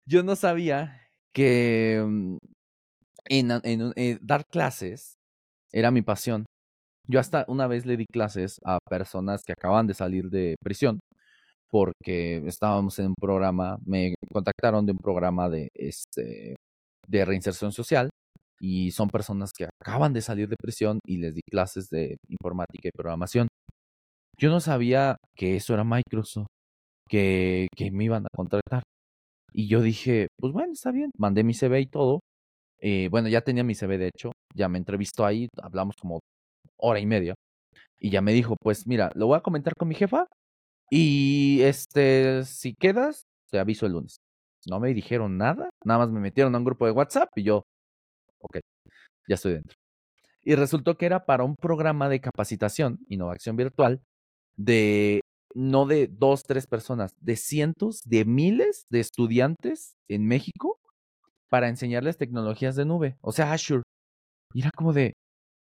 [0.06, 2.36] Yo no sabía que mm,
[3.28, 5.16] en, en, eh, dar clases
[5.72, 6.46] era mi pasión.
[7.08, 11.00] Yo hasta una vez le di clases a personas que acaban de salir de prisión
[11.70, 16.56] porque estábamos en un programa, me contactaron de un programa de, este,
[17.06, 18.10] de reinserción social
[18.60, 22.88] y son personas que acaban de salir de prisión y les di clases de informática
[22.88, 23.48] y programación.
[24.38, 26.46] Yo no sabía que eso era Microsoft,
[27.08, 28.82] que, que me iban a contratar.
[29.52, 32.20] Y yo dije, pues bueno, está bien, mandé mi CV y todo.
[32.80, 36.20] Eh, bueno, ya tenía mi CV de hecho, ya me entrevistó ahí, hablamos como
[36.76, 37.34] hora y media.
[38.00, 40.26] Y ya me dijo, pues mira, lo voy a comentar con mi jefa
[40.90, 44.18] y este, si quedas, te aviso el lunes.
[44.68, 47.64] No me dijeron nada, nada más me metieron a un grupo de WhatsApp y yo,
[48.40, 48.58] ok,
[49.28, 49.76] ya estoy dentro.
[50.44, 54.00] Y resultó que era para un programa de capacitación, innovación virtual,
[54.56, 55.22] de
[55.54, 60.78] no de dos, tres personas, de cientos, de miles de estudiantes en México
[61.48, 63.82] para enseñarles tecnologías de nube, o sea, Azure.
[64.54, 65.14] Y era como de,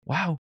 [0.04, 0.36] wow,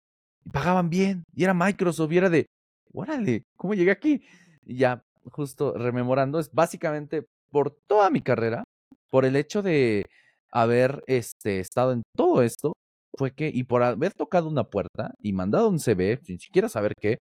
[0.46, 2.46] y pagaban bien, y era Microsoft, y era de,
[2.94, 4.24] órale, ¿cómo llegué aquí?
[4.66, 8.64] Y ya, justo rememorando, es básicamente por toda mi carrera,
[9.10, 10.06] por el hecho de
[10.52, 12.74] haber este, estado en todo esto,
[13.18, 16.94] fue que, y por haber tocado una puerta y mandado un CV, sin siquiera saber
[17.00, 17.18] qué,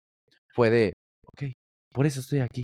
[0.53, 0.93] fue de,
[1.27, 1.53] ok,
[1.93, 2.63] por eso estoy aquí.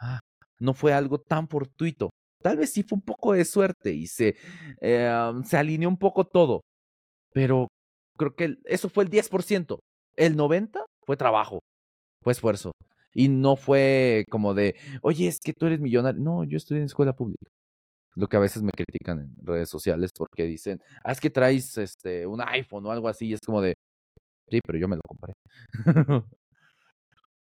[0.00, 0.20] Ah,
[0.60, 2.10] no fue algo tan fortuito.
[2.42, 4.36] Tal vez sí fue un poco de suerte y se,
[4.80, 6.62] eh, se alineó un poco todo,
[7.32, 7.68] pero
[8.16, 9.80] creo que eso fue el 10%.
[10.16, 11.60] El 90% fue trabajo,
[12.22, 12.72] fue esfuerzo.
[13.12, 16.20] Y no fue como de, oye, es que tú eres millonario.
[16.20, 17.50] No, yo estoy en escuela pública.
[18.14, 21.76] Lo que a veces me critican en redes sociales porque dicen, ah, es que traes
[21.78, 23.28] este, un iPhone o algo así.
[23.28, 23.74] Y es como de,
[24.48, 25.34] sí, pero yo me lo compré.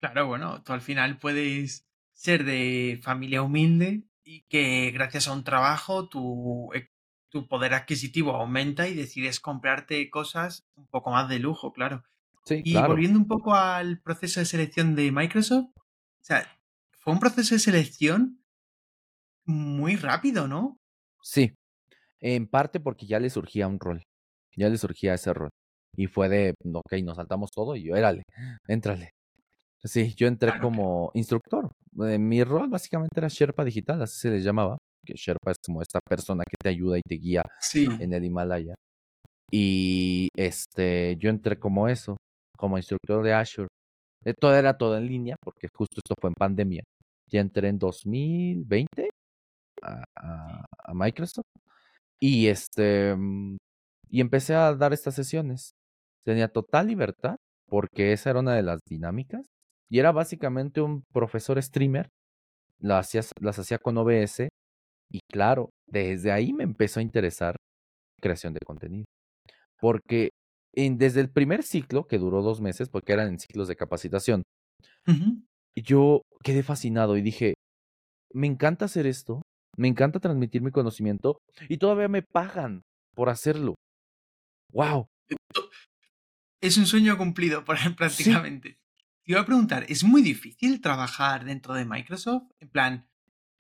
[0.01, 5.45] Claro, bueno, tú al final puedes ser de familia humilde y que gracias a un
[5.45, 6.91] trabajo tu, e,
[7.29, 12.05] tu poder adquisitivo aumenta y decides comprarte cosas un poco más de lujo, claro.
[12.45, 16.45] Sí, y volviendo un poco al proceso de selección de Microsoft, o sea,
[16.99, 18.43] fue un proceso de selección
[19.45, 20.79] muy rápido, ¿no?
[21.23, 21.55] Sí,
[22.21, 24.03] en parte porque ya le surgía un rol,
[24.57, 25.51] ya le surgía ese rol.
[25.95, 28.23] Y fue de, ok, nos saltamos todo y yo, érale,
[28.67, 29.11] éntrale.
[29.85, 31.69] Sí, yo entré como instructor.
[32.07, 34.79] Eh, mi rol básicamente era Sherpa digital, así se les llamaba.
[35.05, 37.43] Que Sherpa es como esta persona que te ayuda y te guía
[37.75, 38.75] en el Himalaya.
[39.51, 42.17] Y este, yo entré como eso,
[42.57, 43.69] como instructor de Azure.
[44.25, 46.83] Eh, todo era todo en línea, porque justo esto fue en pandemia.
[47.31, 49.11] Ya entré en 2020
[49.83, 50.05] a,
[50.85, 51.47] a Microsoft.
[52.21, 53.57] Y este, mm,
[54.11, 55.73] y empecé a dar estas sesiones.
[56.25, 57.37] Tenía total libertad,
[57.69, 59.47] porque esa era una de las dinámicas
[59.93, 62.09] y era básicamente un profesor streamer,
[62.79, 64.49] las hacía, las hacía con OBS
[65.11, 67.57] y claro, desde ahí me empezó a interesar
[68.19, 69.05] creación de contenido.
[69.79, 70.31] Porque
[70.75, 74.43] en, desde el primer ciclo, que duró dos meses, porque eran en ciclos de capacitación,
[75.77, 77.53] yo quedé fascinado y dije,
[78.33, 79.43] me encanta hacer esto,
[79.77, 81.39] Me encanta transmitir mi conocimiento
[81.69, 82.83] y todavía me pagan
[83.15, 83.75] por hacerlo.
[84.73, 85.07] ¡Wow!
[86.63, 87.63] Es un sueño cumplido
[87.97, 88.79] prácticamente.
[89.25, 92.51] Te iba a preguntar, ¿es muy difícil trabajar dentro de Microsoft?
[92.59, 93.09] En plan,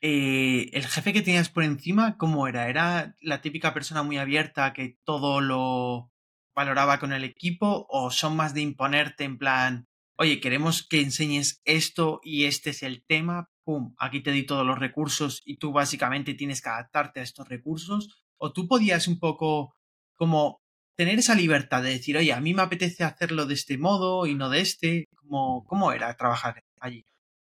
[0.01, 2.69] eh, el jefe que tenías por encima, ¿cómo era?
[2.69, 6.11] ¿Era la típica persona muy abierta que todo lo
[6.53, 7.87] valoraba con el equipo?
[7.89, 9.87] ¿O son más de imponerte en plan,
[10.17, 13.49] oye, queremos que enseñes esto y este es el tema?
[13.63, 13.95] ¡Pum!
[13.99, 18.25] Aquí te di todos los recursos y tú básicamente tienes que adaptarte a estos recursos.
[18.37, 19.77] ¿O tú podías un poco
[20.17, 20.62] como
[20.97, 24.35] tener esa libertad de decir, oye, a mí me apetece hacerlo de este modo y
[24.35, 25.07] no de este?
[25.17, 27.05] ¿Cómo, cómo era trabajar allí?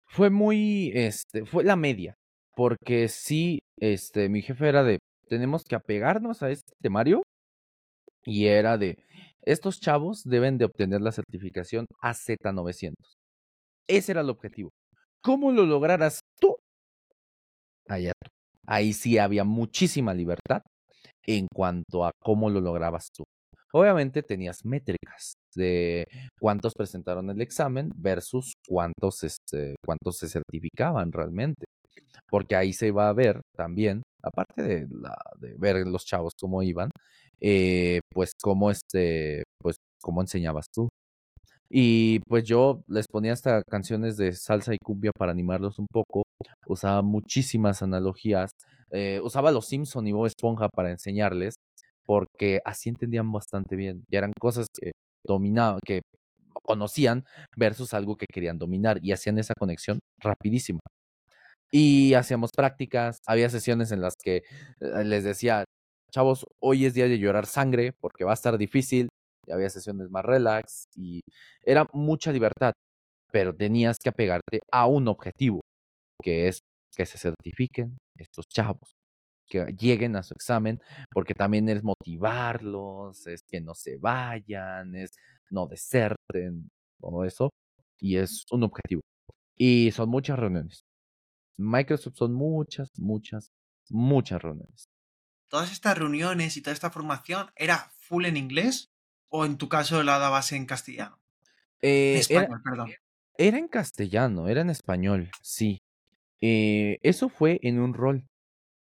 [0.07, 2.15] Fue muy, este, fue la media
[2.57, 7.23] porque sí, este, mi jefe era de, tenemos que apegarnos a este temario
[8.25, 8.97] y era de,
[9.43, 12.95] estos chavos deben de obtener la certificación AZ900.
[13.87, 14.71] Ese era el objetivo.
[15.21, 16.57] ¿Cómo lo lograras tú?
[17.89, 18.13] Allá
[18.67, 20.63] Ahí sí había muchísima libertad
[21.27, 23.25] en cuanto a cómo lo lograbas tú.
[23.75, 26.07] Obviamente tenías métricas de
[26.41, 31.65] cuántos presentaron el examen versus cuántos, este, cuántos se certificaban realmente
[32.31, 36.63] porque ahí se iba a ver también, aparte de, la, de ver los chavos cómo
[36.63, 36.91] iban,
[37.41, 40.89] eh, pues cómo este, pues cómo enseñabas tú.
[41.71, 46.23] Y pues yo les ponía hasta canciones de salsa y cumbia para animarlos un poco.
[46.69, 48.51] Usaba muchísimas analogías.
[48.91, 51.55] Eh, usaba los Simpson y Bob Esponja para enseñarles,
[52.07, 54.05] porque así entendían bastante bien.
[54.11, 54.93] Y eran cosas que
[55.27, 56.03] dominaban, que
[56.65, 57.25] conocían
[57.57, 60.81] versus algo que querían dominar y hacían esa conexión rapidísima
[61.77, 64.45] y hacíamos prácticas, había sesiones en las que
[64.81, 65.65] eh, les decía,
[66.13, 69.09] chavos, hoy es día de llorar sangre porque va a estar difícil,
[69.45, 71.21] y había sesiones más relax y
[71.65, 72.75] era mucha libertad,
[73.33, 75.63] pero tenías que apegarte a un objetivo,
[76.23, 76.61] que es
[76.97, 78.95] que se certifiquen estos chavos,
[79.47, 80.81] que lleguen a su examen,
[81.11, 85.13] porque también es motivarlos, es que no se vayan, es
[85.51, 86.71] no deserten,
[87.01, 87.51] todo eso,
[87.99, 89.03] y es un objetivo.
[89.57, 90.85] Y son muchas reuniones,
[91.57, 93.53] Microsoft son muchas, muchas,
[93.89, 94.89] muchas reuniones.
[95.49, 98.91] ¿Todas estas reuniones y toda esta formación era full en inglés
[99.29, 101.21] o en tu caso la dabas en castellano?
[101.81, 102.91] en eh, español, perdón.
[103.37, 105.83] Era en castellano, era en español, sí.
[106.41, 108.27] Eh, eso fue en un rol,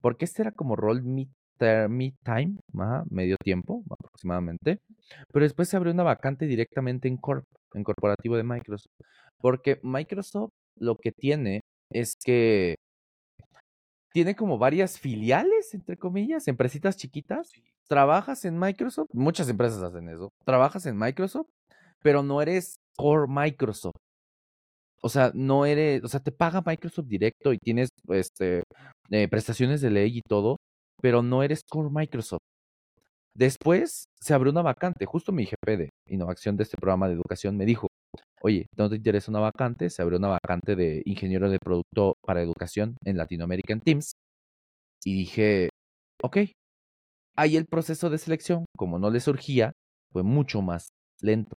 [0.01, 1.29] porque este era como rol mid,
[1.59, 2.57] time,
[3.11, 4.81] medio tiempo aproximadamente,
[5.33, 7.45] pero después se abrió una vacante directamente en Corp,
[7.75, 8.93] en corporativo de Microsoft,
[9.39, 12.77] porque Microsoft lo que tiene es que
[14.13, 17.51] tiene como varias filiales, entre comillas, empresitas chiquitas.
[17.89, 20.31] Trabajas en Microsoft, muchas empresas hacen eso.
[20.45, 21.49] Trabajas en Microsoft,
[22.03, 23.97] pero no eres core Microsoft.
[25.03, 28.63] O sea, no eres, o sea, te paga Microsoft directo y tienes este
[29.11, 30.57] eh, prestaciones de ley y todo,
[31.01, 32.41] pero no eres core Microsoft.
[33.35, 37.57] Después se abrió una vacante, justo mi jefe de innovación de este programa de educación
[37.57, 37.87] me dijo,
[38.43, 39.91] oye, ¿no te interesa una vacante?
[39.91, 44.13] Se abrió una vacante de ingeniero de producto para educación en Latinoamérica en Teams.
[45.05, 45.71] Y dije,
[46.23, 46.39] ok.
[47.37, 49.73] Ahí el proceso de selección, como no le surgía,
[50.13, 50.91] fue mucho más
[51.23, 51.57] lento.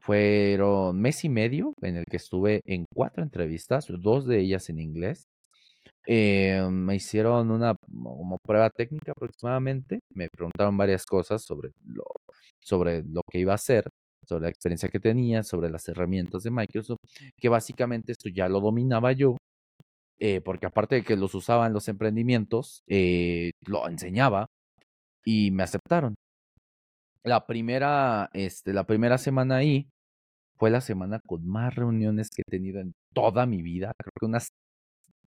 [0.00, 4.80] Fueron mes y medio en el que estuve en cuatro entrevistas, dos de ellas en
[4.80, 5.24] inglés.
[6.10, 10.00] Eh, me hicieron una como prueba técnica aproximadamente.
[10.14, 12.04] Me preguntaron varias cosas sobre lo,
[12.60, 13.84] sobre lo que iba a hacer
[14.28, 16.98] sobre la experiencia que tenía, sobre las herramientas de Microsoft,
[17.38, 19.36] que básicamente esto ya lo dominaba yo,
[20.20, 24.46] eh, porque aparte de que los usaba en los emprendimientos, eh, lo enseñaba
[25.24, 26.14] y me aceptaron.
[27.24, 29.88] La primera, este, la primera semana ahí
[30.58, 34.26] fue la semana con más reuniones que he tenido en toda mi vida, creo que
[34.26, 34.50] unas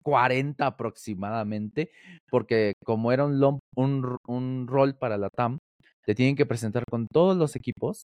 [0.08, 1.92] 40 aproximadamente,
[2.30, 5.58] porque como era un, un, un rol para la TAM,
[6.06, 8.06] te tienen que presentar con todos los equipos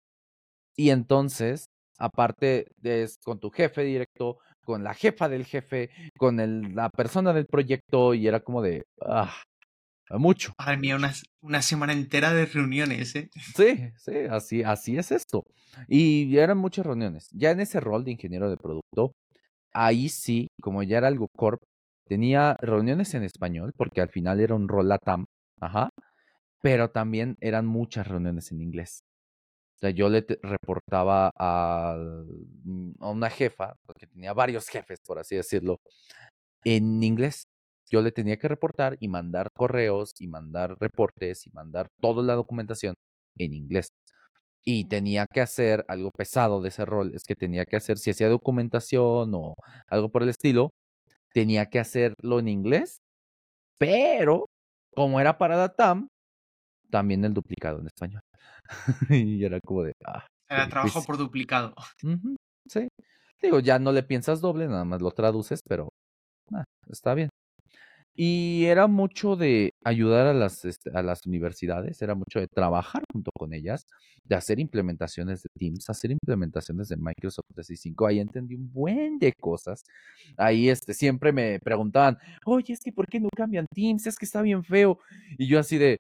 [0.76, 1.66] y entonces,
[2.00, 7.32] aparte de con tu jefe directo, con la jefa del jefe, con el, la persona
[7.32, 9.32] del proyecto, y era como de, ah,
[10.10, 10.54] mucho.
[10.58, 11.14] Madre mía, una,
[11.44, 13.30] una semana entera de reuniones, ¿eh?
[13.56, 15.44] Sí, sí, así, así es esto.
[15.88, 17.30] Y eran muchas reuniones.
[17.34, 19.12] Ya en ese rol de ingeniero de producto,
[19.74, 21.62] ahí sí, como ya era algo corp,
[22.08, 25.26] tenía reuniones en español, porque al final era un rol LATAM,
[25.62, 25.90] ajá,
[26.62, 29.04] pero también eran muchas reuniones en inglés
[29.84, 31.96] sea, yo le reportaba a,
[32.64, 35.80] mm, a una jefa, porque tenía varios jefes, por así decirlo,
[36.66, 37.46] en inglés.
[37.92, 42.36] Yo le tenía que reportar y mandar correos y mandar reportes y mandar toda la
[42.36, 42.96] documentación
[43.38, 43.90] en inglés.
[44.66, 48.12] Y tenía que hacer algo pesado de ese rol, es que tenía que hacer, si
[48.12, 49.56] hacía documentación o
[49.90, 50.72] algo por el estilo,
[51.34, 53.02] tenía que hacerlo en inglés
[53.78, 54.48] Pero,
[54.96, 56.08] como era para la TAM,
[56.90, 58.22] también el duplicado en español.
[59.10, 61.74] y era como de, ah, Era trabajo por duplicado.
[62.68, 62.88] sí.
[63.42, 65.90] Digo, ya no le piensas doble, nada más lo traduces, pero
[66.54, 67.30] ah, está bien.
[68.16, 73.04] Y era mucho de ayudar a las, este, a las universidades, era mucho de trabajar
[73.12, 73.88] junto con ellas,
[74.24, 78.06] de hacer implementaciones de Teams, hacer implementaciones de Microsoft 365.
[78.06, 79.84] Ahí entendí un buen de cosas.
[80.38, 84.06] Ahí este, siempre me preguntaban, oye, es que ¿por qué no cambian Teams?
[84.06, 85.00] Es que está bien feo.
[85.38, 85.98] Y yo así de,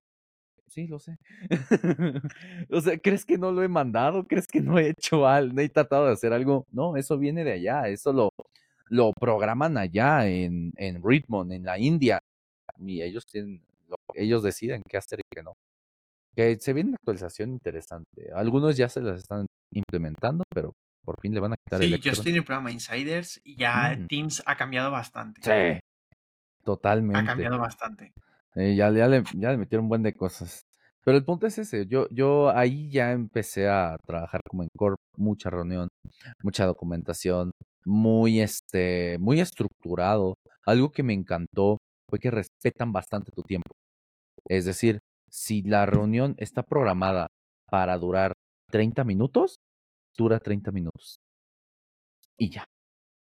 [0.68, 1.18] sí, lo sé.
[2.72, 4.26] o sea, ¿crees que no lo he mandado?
[4.28, 5.53] ¿Crees que no he hecho algo?
[5.53, 6.66] ¿No he tratado de hacer algo?
[6.72, 8.30] No, eso viene de allá, eso lo,
[8.93, 12.19] lo programan allá en, en Richmond, en la India,
[12.77, 13.61] y ellos tienen,
[14.13, 15.53] ellos deciden qué hacer y qué no.
[16.35, 18.31] Que se viene una actualización interesante.
[18.33, 20.73] Algunos ya se las están implementando, pero
[21.03, 21.93] por fin le van a quitar el.
[21.95, 24.07] Sí, yo estoy en el programa Insiders y ya mm.
[24.07, 25.41] Teams ha cambiado bastante.
[25.41, 25.79] Sí,
[26.63, 27.19] totalmente.
[27.19, 28.13] Ha cambiado bastante.
[28.55, 30.65] Eh, ya, ya, le, ya le metieron un buen de cosas.
[31.03, 34.97] Pero el punto es ese, yo, yo ahí ya empecé a trabajar como en Corp,
[35.17, 35.89] mucha reunión,
[36.41, 37.51] mucha documentación,
[37.86, 40.36] muy, este, muy estructurado.
[40.65, 41.77] Algo que me encantó
[42.09, 43.71] fue que respetan bastante tu tiempo.
[44.47, 47.27] Es decir, si la reunión está programada
[47.69, 48.34] para durar
[48.71, 49.57] 30 minutos,
[50.17, 51.17] dura 30 minutos.
[52.38, 52.65] Y ya.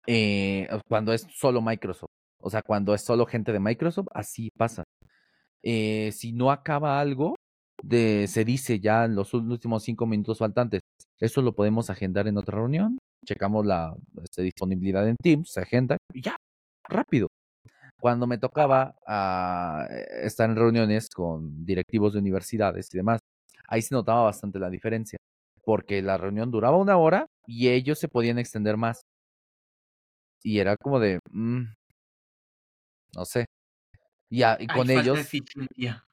[0.06, 2.10] Eh, cuando es solo Microsoft.
[2.40, 4.84] O sea, cuando es solo gente de Microsoft, así pasa.
[5.62, 7.34] Eh, si no acaba algo,
[7.82, 10.80] de, se dice ya en los últimos cinco minutos faltantes,
[11.20, 15.96] eso lo podemos agendar en otra reunión checamos la este, disponibilidad en Teams, se agenda
[16.12, 16.36] y ya,
[16.88, 17.28] rápido.
[18.00, 19.86] Cuando me tocaba ah,
[20.22, 23.20] estar en reuniones con directivos de universidades y demás,
[23.66, 25.18] ahí se notaba bastante la diferencia,
[25.64, 29.02] porque la reunión duraba una hora y ellos se podían extender más.
[30.42, 31.64] Y era como de, mm,
[33.16, 33.46] no sé.
[34.30, 35.18] y con ellos...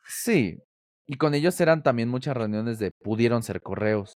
[0.07, 0.59] Sí,
[1.07, 4.13] y con ellos eran también muchas reuniones de pudieron ser correos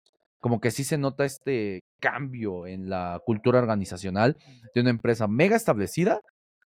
[0.46, 4.36] como que sí se nota este cambio en la cultura organizacional
[4.72, 6.20] de una empresa mega establecida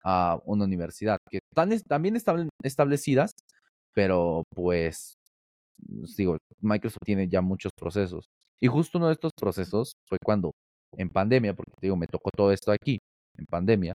[0.04, 3.30] a una universidad, que están también están establecidas,
[3.94, 5.14] pero pues,
[5.98, 8.26] pues, digo, Microsoft tiene ya muchos procesos.
[8.60, 10.52] Y justo uno de estos procesos fue cuando,
[10.98, 12.98] en pandemia, porque digo, me tocó todo esto aquí,
[13.38, 13.94] en pandemia,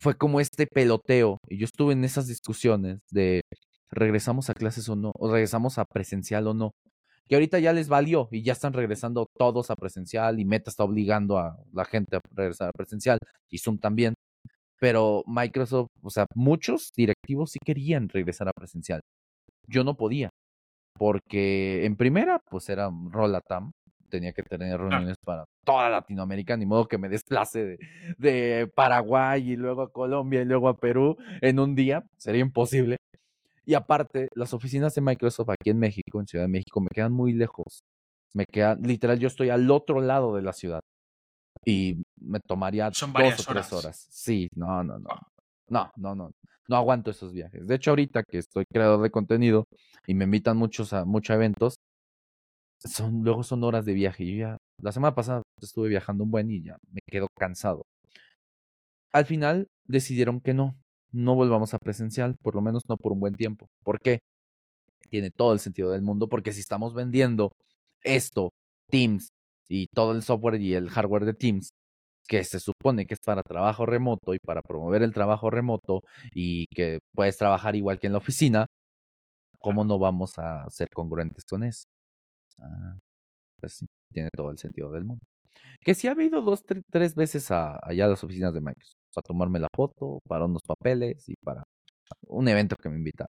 [0.00, 3.42] fue como este peloteo, y yo estuve en esas discusiones de
[3.92, 6.72] regresamos a clases o no, o regresamos a presencial o no
[7.28, 10.84] que ahorita ya les valió y ya están regresando todos a presencial y Meta está
[10.84, 13.18] obligando a la gente a regresar a presencial
[13.48, 14.14] y Zoom también.
[14.80, 19.00] Pero Microsoft, o sea, muchos directivos sí querían regresar a presencial.
[19.68, 20.30] Yo no podía,
[20.98, 23.72] porque en primera, pues era Rolatam,
[24.10, 27.78] tenía que tener reuniones para toda Latinoamérica, ni modo que me desplace de,
[28.18, 32.96] de, Paraguay y luego a Colombia y luego a Perú en un día, sería imposible.
[33.70, 37.12] Y aparte, las oficinas de Microsoft aquí en México, en Ciudad de México, me quedan
[37.12, 37.84] muy lejos.
[38.34, 40.80] Me quedan, literal, yo estoy al otro lado de la ciudad.
[41.64, 44.08] Y me tomaría Son dos o tres horas.
[44.10, 45.08] Sí, no, no, no.
[45.68, 46.32] No, no, no.
[46.68, 47.68] No aguanto esos viajes.
[47.68, 49.66] De hecho, ahorita que estoy creador de contenido
[50.04, 51.76] y me invitan muchos a muchos eventos,
[52.80, 54.26] son, luego son horas de viaje.
[54.26, 57.82] Yo ya, la semana pasada estuve viajando un buen y ya me quedo cansado.
[59.12, 60.74] Al final decidieron que no,
[61.12, 63.68] no volvamos a presencial, por lo menos no por un buen tiempo.
[63.82, 64.20] ¿Por qué?
[65.10, 67.52] Tiene todo el sentido del mundo, porque si estamos vendiendo
[68.02, 68.52] esto,
[68.90, 69.30] Teams
[69.68, 71.70] y todo el software y el hardware de Teams,
[72.28, 76.02] que se supone que es para trabajo remoto y para promover el trabajo remoto
[76.34, 78.66] y que puedes trabajar igual que en la oficina,
[79.58, 81.84] ¿cómo no vamos a ser congruentes con eso?
[82.58, 82.98] Ah,
[83.60, 85.24] pues sí, tiene todo el sentido del mundo.
[85.82, 89.58] Que si ha habido dos, tres veces allá a las oficinas de Microsoft para tomarme
[89.58, 91.62] la foto, para unos papeles y para
[92.26, 93.26] un evento que me invita.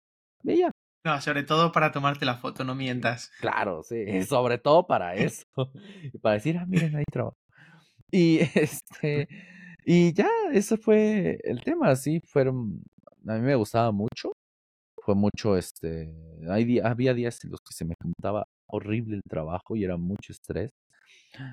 [0.44, 0.62] Y
[1.04, 3.30] No, sobre todo para tomarte la foto, no mientas.
[3.40, 5.44] Claro, sí, sobre todo para eso.
[6.12, 7.36] y para decir, ah, miren, ahí trabajo.
[8.10, 9.28] Y este,
[9.84, 12.82] y ya, ese fue el tema, sí, fueron,
[13.26, 14.32] a mí me gustaba mucho,
[15.02, 16.12] fue mucho, este,
[16.48, 20.70] había días en los que se me juntaba horrible el trabajo y era mucho estrés,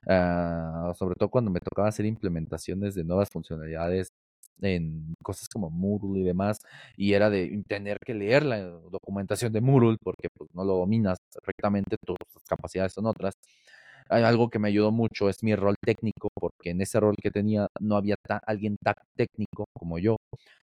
[0.07, 4.09] Ah, sobre todo cuando me tocaba hacer implementaciones de nuevas funcionalidades
[4.61, 6.59] en cosas como Moodle y demás,
[6.97, 11.17] y era de tener que leer la documentación de Moodle porque pues, no lo dominas
[11.33, 12.17] perfectamente, tus
[12.47, 13.33] capacidades son otras.
[14.09, 17.67] Algo que me ayudó mucho es mi rol técnico, porque en ese rol que tenía
[17.79, 18.15] no había
[18.45, 20.17] alguien tan técnico como yo,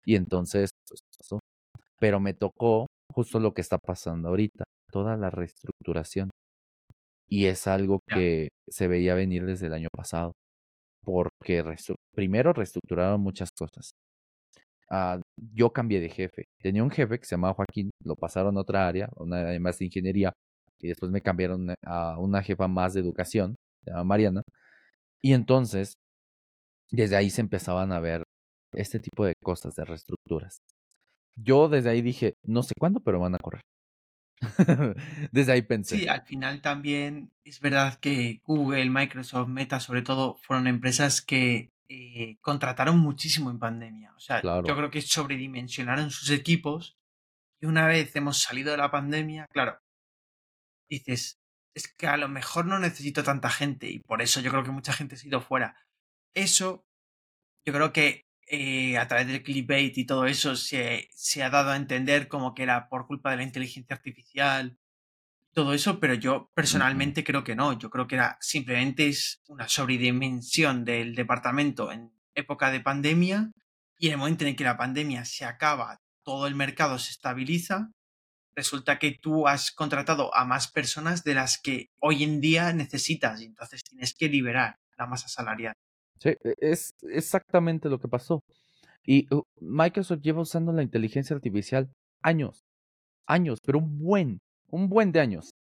[0.05, 1.39] y entonces pues, pasó.
[1.99, 6.31] Pero me tocó justo lo que está pasando ahorita, toda la reestructuración.
[7.27, 10.33] Y es algo que se veía venir desde el año pasado,
[11.03, 11.63] porque
[12.15, 13.91] primero reestructuraron muchas cosas.
[14.89, 16.45] ah, yo cambié de jefe.
[16.61, 19.79] Tenía un jefe que se llamaba Joaquín, lo pasaron a otra área, una área más
[19.79, 20.33] de ingeniería,
[20.79, 24.43] y después me cambiaron a una jefa más de educación, se llama Mariana.
[25.21, 25.95] Y entonces,
[26.91, 28.23] desde ahí se empezaban a ver
[28.73, 30.59] este tipo de cosas, de reestructuras.
[31.37, 33.61] Yo desde ahí dije, no sé cuándo, pero van a correr.
[35.31, 35.97] desde ahí pensé.
[35.97, 41.71] Sí, al final también es verdad que Google, Microsoft, Meta, sobre todo, fueron empresas que
[41.87, 44.13] eh, contrataron muchísimo en pandemia.
[44.15, 46.97] O sea, yo creo que sobredimensionaron sus equipos
[47.61, 49.79] y una vez hemos salido de la pandemia, claro,
[50.89, 51.39] dices,
[51.75, 54.71] es que a lo mejor no necesito tanta gente y por eso yo creo que
[54.71, 55.77] mucha gente se ha ido fuera.
[56.33, 56.85] Eso,
[57.65, 61.71] yo creo que eh, a través del clickbait y todo eso se, se, ha dado
[61.71, 64.77] a entender como que era por culpa de la inteligencia artificial,
[65.55, 67.79] todo eso, pero yo personalmente creo que no.
[67.79, 73.51] Yo creo que era simplemente es una sobredimensión del departamento en época de pandemia
[73.97, 77.91] y en el momento en que la pandemia se acaba, todo el mercado se estabiliza,
[78.55, 83.41] resulta que tú has contratado a más personas de las que hoy en día necesitas
[83.41, 85.73] y entonces tienes que liberar la masa salarial.
[86.19, 88.43] Sí, e, es exactamente lo que pasó.
[89.05, 91.89] Y uh, Microsoft lleva usando la inteligencia artificial
[92.21, 92.63] años,
[93.27, 94.39] años, pero un buen,
[94.69, 95.51] un buen de años.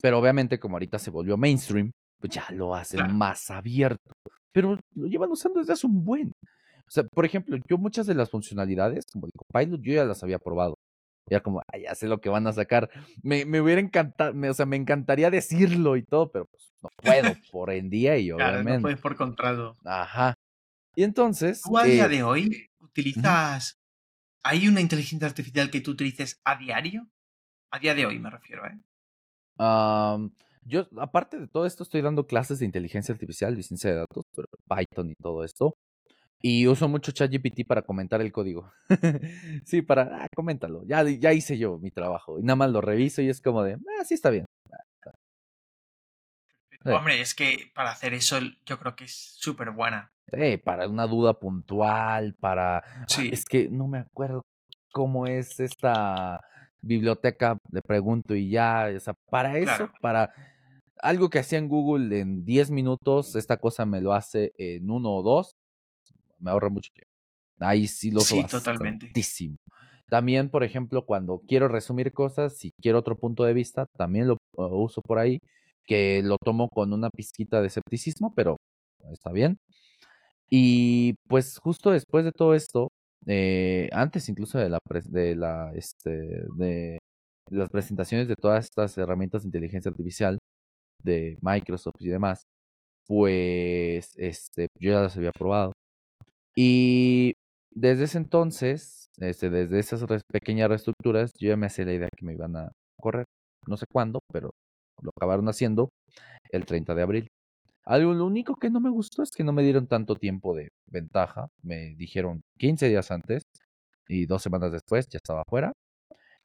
[0.00, 4.12] Pero obviamente como ahorita se volvió mainstream, pues ya lo hacen más abierto.
[4.52, 6.32] Pero lo llevan usando desde hace un buen.
[6.86, 10.22] O sea, por ejemplo, yo muchas de las funcionalidades, como el Copilot, yo ya las
[10.22, 10.76] había probado.
[11.28, 12.88] Ya como, ya sé lo que van a sacar.
[13.22, 17.22] Me, me hubiera encantado, o sea, me encantaría decirlo y todo, pero pues no puedo
[17.52, 18.62] por en día y obviamente.
[18.62, 19.76] Claro, no puedes por contrato.
[19.84, 20.34] Ajá.
[20.94, 21.62] Y entonces.
[21.62, 23.78] ¿Tú a día eh, de hoy utilizas.
[24.42, 27.08] ¿Hay una inteligencia artificial que tú utilices a diario?
[27.72, 28.78] A día de hoy me refiero, ¿eh?
[30.64, 34.24] yo, aparte de todo esto, estoy dando clases de inteligencia artificial, de ciencia de datos,
[34.34, 35.74] pero Python y todo esto.
[36.48, 38.72] Y uso mucho ChatGPT para comentar el código.
[39.64, 40.84] sí, para, ah, coméntalo.
[40.86, 42.38] Ya, ya hice yo mi trabajo.
[42.38, 44.44] Y nada más lo reviso y es como de, ah, sí está bien.
[46.84, 50.12] Hombre, es que para hacer eso yo creo que es súper buena.
[50.32, 52.78] Sí, para una duda puntual, para...
[52.78, 53.28] Ah, sí.
[53.32, 54.42] Es que no me acuerdo
[54.92, 56.40] cómo es esta
[56.80, 60.32] biblioteca, le pregunto y ya, o sea, para eso, para
[61.00, 65.10] algo que hacía en Google en 10 minutos, esta cosa me lo hace en uno
[65.10, 65.56] o dos,
[66.38, 67.10] me ahorra mucho tiempo.
[67.58, 69.10] Ahí sí lo uso sí, totalmente.
[70.08, 74.36] También, por ejemplo, cuando quiero resumir cosas, si quiero otro punto de vista, también lo
[74.56, 75.40] uh, uso por ahí,
[75.84, 78.56] que lo tomo con una pizquita de escepticismo, pero
[79.10, 79.58] está bien.
[80.48, 82.88] Y pues justo después de todo esto,
[83.26, 86.98] eh, antes incluso de la, de la este, de
[87.50, 90.38] las presentaciones de todas estas herramientas de inteligencia artificial
[91.02, 92.42] de Microsoft y demás,
[93.06, 95.72] pues este, yo ya las había probado.
[96.56, 97.34] Y
[97.70, 102.24] desde ese entonces, este, desde esas pequeñas reestructuras, yo ya me hacía la idea que
[102.24, 103.26] me iban a correr.
[103.66, 104.50] No sé cuándo, pero
[105.02, 105.90] lo acabaron haciendo
[106.50, 107.28] el 30 de abril.
[107.84, 110.70] Algo, lo único que no me gustó es que no me dieron tanto tiempo de
[110.86, 111.48] ventaja.
[111.62, 113.42] Me dijeron 15 días antes
[114.08, 115.72] y dos semanas después ya estaba fuera.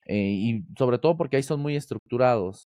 [0.08, 2.66] Eh, y sobre todo porque ahí son muy estructurados.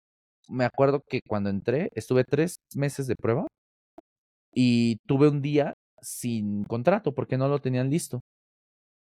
[0.49, 3.47] Me acuerdo que cuando entré estuve tres meses de prueba
[4.55, 5.74] y tuve un día
[6.05, 8.21] sin contrato porque no lo tenían listo.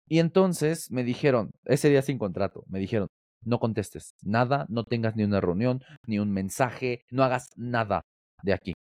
[0.09, 3.09] Y entonces me dijeron, ese día sin contrato, me dijeron,
[3.45, 8.03] no contestes nada, no tengas ni una reunión, ni un mensaje, no hagas nada
[8.43, 8.75] de aquí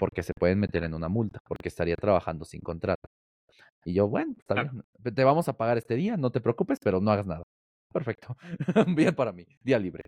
[0.00, 3.06] porque se pueden meter en una multa, porque estaría trabajando sin contrato.
[3.84, 4.82] Y yo, bueno, está bien,
[5.14, 7.42] te vamos a pagar este día, no te preocupes, pero no hagas nada.
[7.92, 8.34] Perfecto,
[8.96, 10.04] bien para mí, día libre.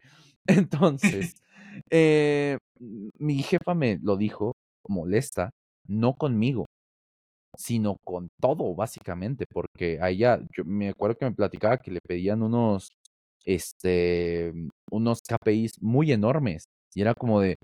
[0.47, 1.35] Entonces,
[1.91, 4.55] eh, mi jefa me lo dijo
[4.89, 5.51] molesta,
[5.87, 6.66] no conmigo,
[7.57, 12.43] sino con todo, básicamente, porque allá, yo me acuerdo que me platicaba que le pedían
[12.43, 12.91] unos,
[13.45, 14.53] este,
[14.91, 16.64] unos KPIs muy enormes,
[16.95, 17.57] y era como de,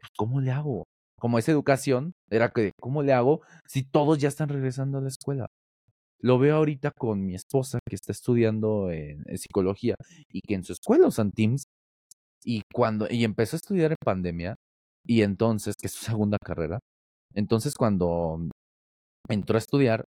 [0.00, 0.84] pues, ¿cómo le hago?
[1.22, 5.08] como esa educación, era que, ¿cómo le hago si todos ya están regresando a la
[5.08, 5.46] escuela?
[6.20, 9.94] Lo veo ahorita con mi esposa que está estudiando en, psicología
[10.28, 11.64] y que en su escuela usan Teams
[12.44, 14.56] y cuando y empezó a estudiar en pandemia
[15.06, 16.80] y entonces que es su segunda carrera,
[17.34, 18.38] entonces cuando
[19.28, 20.04] entró a estudiar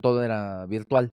[0.00, 1.10] todo era virtual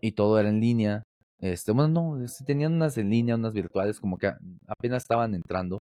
[0.00, 1.02] y todo era en línea.
[1.40, 4.32] Este, bueno, no, tenían unas en línea, unas virtuales, como que
[4.66, 5.78] apenas estaban entrando.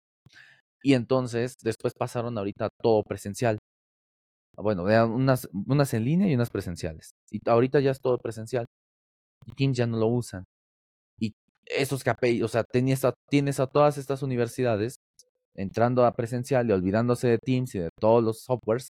[0.84, 3.58] Y entonces, después pasaron ahorita todo presencial.
[4.58, 7.12] Bueno, unas, unas en línea y unas presenciales.
[7.32, 8.66] Y ahorita ya es todo presencial.
[9.46, 10.44] Y Teams ya no lo usan.
[11.20, 11.34] Y
[11.66, 14.98] esos KPI, o sea, tienes a, tienes a todas estas universidades
[15.56, 18.90] entrando a presencial y olvidándose de Teams y de todos los softwares.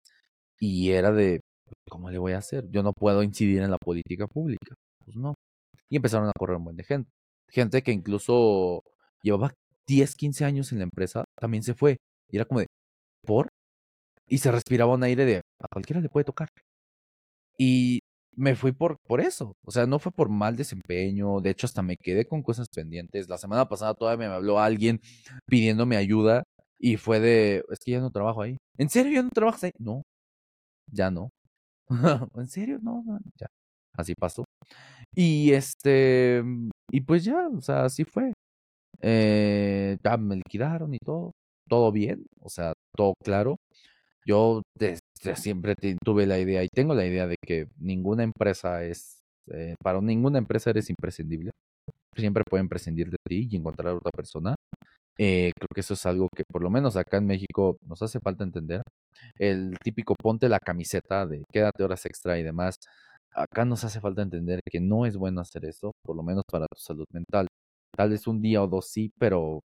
[0.59, 1.41] Y era de,
[1.89, 2.69] ¿cómo le voy a hacer?
[2.71, 4.75] Yo no puedo incidir en la política pública.
[5.05, 5.35] Pues no.
[5.89, 7.09] Y empezaron a correr un buen de gente.
[7.49, 8.83] Gente que incluso
[9.23, 9.53] llevaba
[9.87, 11.97] 10, 15 años en la empresa, también se fue.
[12.29, 12.67] Y era como de,
[13.25, 13.49] ¿por?
[14.27, 16.49] Y se respiraba un aire de, a cualquiera le puede tocar.
[17.57, 17.99] Y
[18.35, 19.53] me fui por, por eso.
[19.65, 21.41] O sea, no fue por mal desempeño.
[21.41, 23.27] De hecho, hasta me quedé con cosas pendientes.
[23.29, 25.01] La semana pasada todavía me habló alguien
[25.47, 26.43] pidiéndome ayuda
[26.79, 28.57] y fue de, es que ya no trabajo ahí.
[28.77, 29.71] ¿En serio ya no trabajas ahí?
[29.79, 30.03] No,
[30.91, 31.29] ya no.
[32.35, 32.79] ¿En serio?
[32.81, 33.03] No,
[33.39, 33.47] ya.
[33.97, 34.45] Así pasó.
[35.15, 36.43] Y este,
[36.91, 38.33] y pues ya, o sea, así fue.
[39.01, 41.31] Eh, ya me liquidaron y todo.
[41.69, 43.57] Todo bien, o sea, todo claro.
[44.25, 45.01] Yo desde
[45.35, 49.21] siempre tuve la idea y tengo la idea de que ninguna empresa es,
[49.51, 51.51] eh, para ninguna empresa eres imprescindible.
[52.15, 54.55] Siempre pueden prescindir de ti y encontrar a otra persona.
[55.21, 58.19] Eh, creo que eso es algo que por lo menos acá en México nos hace
[58.21, 58.81] falta entender.
[59.37, 62.75] El típico ponte la camiseta de quédate horas extra y demás.
[63.33, 66.67] Acá nos hace falta entender que no es bueno hacer esto, por lo menos para
[66.67, 67.47] tu salud mental.
[67.97, 69.61] Tal vez un día o dos sí, pero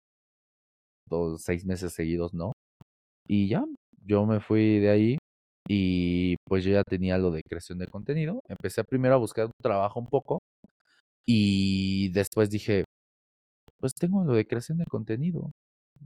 [1.09, 2.53] dos, seis meses seguidos no.
[3.29, 3.65] Y ya,
[4.07, 5.19] yo me fui de ahí
[5.69, 8.41] y pues yo ya tenía lo de creación de contenido.
[8.49, 10.41] Empecé primero a buscar un trabajo un poco
[11.27, 12.85] y después dije,
[13.79, 15.53] pues tengo lo de creación de contenido.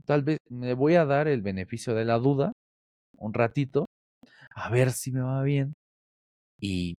[0.05, 2.53] Tal vez me voy a dar el beneficio de la duda
[3.17, 3.87] un ratito,
[4.55, 5.75] a ver si me va bien.
[6.59, 6.95] Y,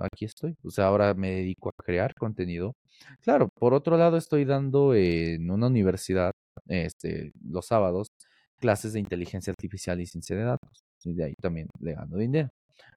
[0.00, 0.56] aquí estoy.
[0.64, 2.74] O sea, ahora me dedico a crear contenido.
[3.22, 6.32] Claro, por otro lado estoy dando en una universidad,
[6.68, 8.08] este, los sábados,
[8.58, 10.84] clases de inteligencia artificial y ciencia de datos.
[11.04, 12.50] Y de ahí también le gano dinero.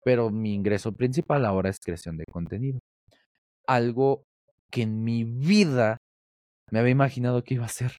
[0.03, 2.79] Pero mi ingreso principal ahora es creación de contenido.
[3.67, 4.23] Algo
[4.71, 5.97] que en mi vida
[6.71, 7.97] me había imaginado que iba a ser.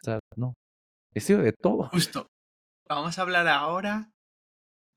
[0.00, 0.54] O sea, no.
[1.14, 1.88] He sido de todo.
[1.88, 2.26] Justo.
[2.88, 4.10] Vamos a hablar ahora,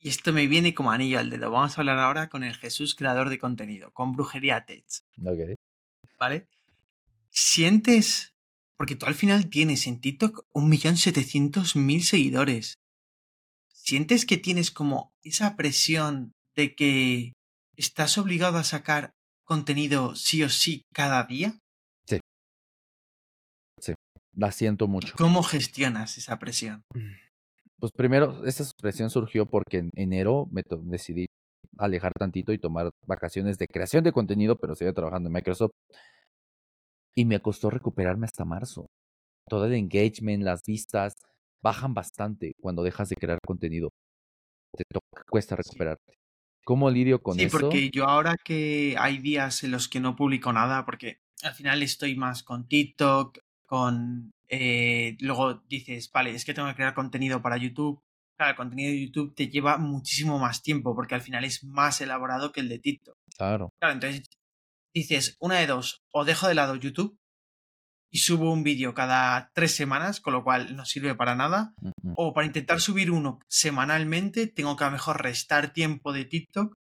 [0.04, 1.50] y esto me viene como anillo al dedo.
[1.50, 4.86] Vamos a hablar ahora con el Jesús creador de contenido, con Brujería Tech.
[5.26, 5.58] Ok.
[6.20, 6.48] ¿Vale?
[7.30, 8.34] Sientes,
[8.76, 12.76] porque tú al final tienes en TikTok un millón setecientos mil seguidores.
[13.70, 17.34] ¿Sientes que tienes como esa presión de que
[17.78, 19.12] estás obligado a sacar
[19.46, 21.60] contenido sí o sí cada día?
[24.36, 25.14] La siento mucho.
[25.18, 26.84] ¿Cómo gestionas esa presión?
[27.80, 31.26] Pues primero, esa presión surgió porque en enero me decidí
[31.78, 35.72] alejar tantito y tomar vacaciones de creación de contenido, pero seguía trabajando en Microsoft.
[37.16, 38.88] Y me costó recuperarme hasta marzo.
[39.48, 41.14] Todo el engagement, las vistas,
[41.62, 43.90] bajan bastante cuando dejas de crear contenido.
[44.76, 46.16] Te toca, cuesta recuperarte.
[46.66, 47.58] ¿Cómo lidio con eso?
[47.58, 51.54] Sí, porque yo ahora que hay días en los que no publico nada, porque al
[51.54, 53.38] final estoy más con TikTok,
[53.74, 54.36] con...
[54.50, 58.04] Eh, luego dices, vale, es que tengo que crear contenido para YouTube.
[58.38, 62.00] Claro, el contenido de YouTube te lleva muchísimo más tiempo porque al final es más
[62.00, 63.18] elaborado que el de TikTok.
[63.36, 63.74] Claro.
[63.80, 64.30] Claro, entonces
[64.94, 67.18] dices, una de dos, o dejo de lado YouTube
[68.12, 71.74] y subo un vídeo cada tres semanas, con lo cual no sirve para nada,
[72.16, 76.76] o para intentar subir uno semanalmente, tengo que a lo mejor restar tiempo de TikTok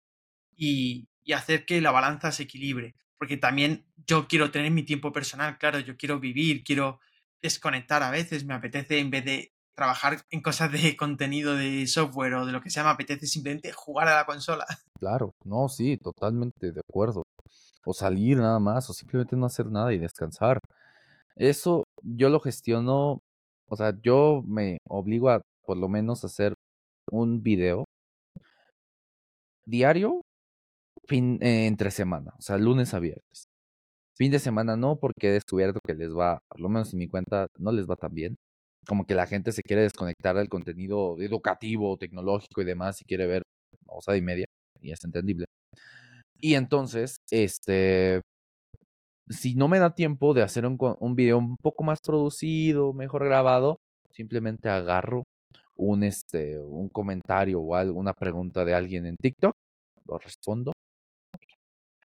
[0.55, 5.11] y, y hacer que la balanza se equilibre porque también yo quiero tener mi tiempo
[5.11, 6.99] personal, claro, yo quiero vivir, quiero
[7.41, 12.33] desconectar a veces, me apetece en vez de trabajar en cosas de contenido de software
[12.35, 14.65] o de lo que sea, me apetece simplemente jugar a la consola.
[14.99, 17.23] Claro, no, sí, totalmente de acuerdo.
[17.85, 20.59] O salir nada más, o simplemente no hacer nada y descansar.
[21.37, 23.21] Eso yo lo gestiono,
[23.69, 26.53] o sea, yo me obligo a por lo menos hacer
[27.09, 27.85] un video
[29.65, 30.19] diario
[31.09, 33.45] fin, eh, entre semana, o sea, lunes a viernes.
[34.15, 37.07] Fin de semana no, porque he descubierto que les va, por lo menos en mi
[37.07, 38.35] cuenta, no les va tan bien.
[38.87, 43.27] Como que la gente se quiere desconectar del contenido educativo, tecnológico y demás y quiere
[43.27, 43.43] ver
[44.01, 44.45] sea, y media,
[44.81, 45.45] y es entendible.
[46.39, 48.21] Y entonces, este,
[49.29, 53.25] si no me da tiempo de hacer un, un video un poco más producido, mejor
[53.25, 53.77] grabado,
[54.11, 55.23] simplemente agarro
[55.75, 59.53] un, este, un comentario o alguna pregunta de alguien en TikTok,
[60.07, 60.73] lo respondo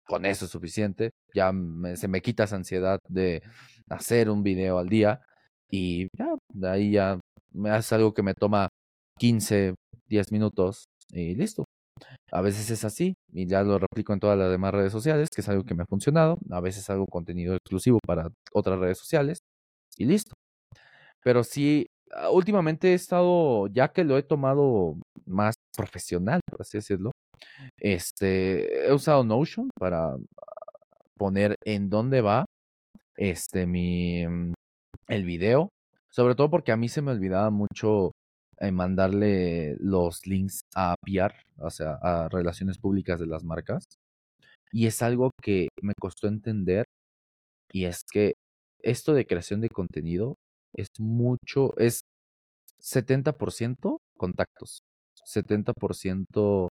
[0.07, 1.11] con eso es suficiente.
[1.35, 1.53] Ya
[1.97, 3.43] se me quita esa ansiedad de
[3.89, 5.21] hacer un video al día
[5.71, 7.21] y ya, de ahí ya
[7.53, 8.69] me hace algo que me toma
[9.19, 9.75] 15,
[10.09, 11.65] 10 minutos y listo.
[12.33, 15.41] A veces es así y ya lo replico en todas las demás redes sociales, que
[15.43, 16.39] es algo que me ha funcionado.
[16.51, 19.39] A veces hago contenido exclusivo para otras redes sociales
[19.99, 20.35] y listo.
[21.23, 24.97] Pero sí, ah, últimamente he estado, ya que lo he tomado
[25.27, 27.13] más profesional, por así decirlo,
[27.79, 30.17] este, he usado Notion para
[31.17, 32.45] poner en dónde va
[33.17, 34.55] este mi mm,
[35.09, 35.71] el video,
[36.11, 38.13] sobre todo porque a mí se me olvidaba mucho
[38.59, 43.85] en mandarle los links a PR, o sea, a relaciones públicas de las marcas.
[44.73, 46.87] Y es algo que me costó entender
[47.73, 48.35] y es que
[48.83, 50.37] esto de creación de contenido
[50.75, 52.03] es mucho, es
[52.81, 54.81] 70% contactos,
[55.25, 56.69] 70%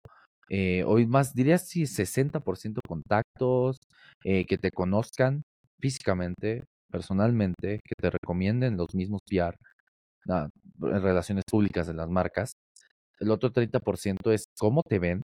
[0.50, 3.78] eh, hoy más, diría sí, 60% contactos,
[4.24, 5.44] eh, que te conozcan
[5.80, 9.56] físicamente, personalmente, que te recomienden los mismos PR,
[10.30, 10.50] ah,
[10.82, 12.54] en relaciones públicas de las marcas.
[13.20, 15.24] El otro 30% es cómo te ven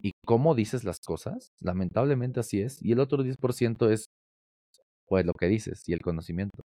[0.00, 1.50] y cómo dices las cosas.
[1.60, 2.82] Lamentablemente así es.
[2.82, 4.06] Y el otro 10% es,
[5.06, 6.62] pues, lo que dices y el conocimiento.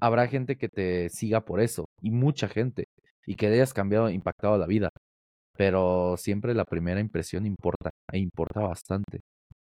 [0.00, 2.86] Habrá gente que te siga por eso, y mucha gente,
[3.26, 4.90] y que le hayas cambiado, impactado la vida.
[5.58, 9.22] Pero siempre la primera impresión importa, e importa bastante.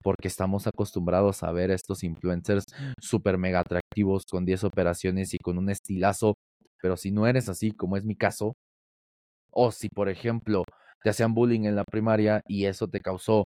[0.02, 2.64] Porque estamos acostumbrados a ver a estos influencers
[3.00, 6.34] súper mega atractivos con 10 operaciones y con un estilazo.
[6.82, 8.54] Pero si no eres así, como es mi caso,
[9.50, 10.64] o si, por ejemplo,
[11.02, 13.44] te hacían bullying en la primaria y eso te causó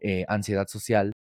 [0.00, 1.12] eh, ansiedad social,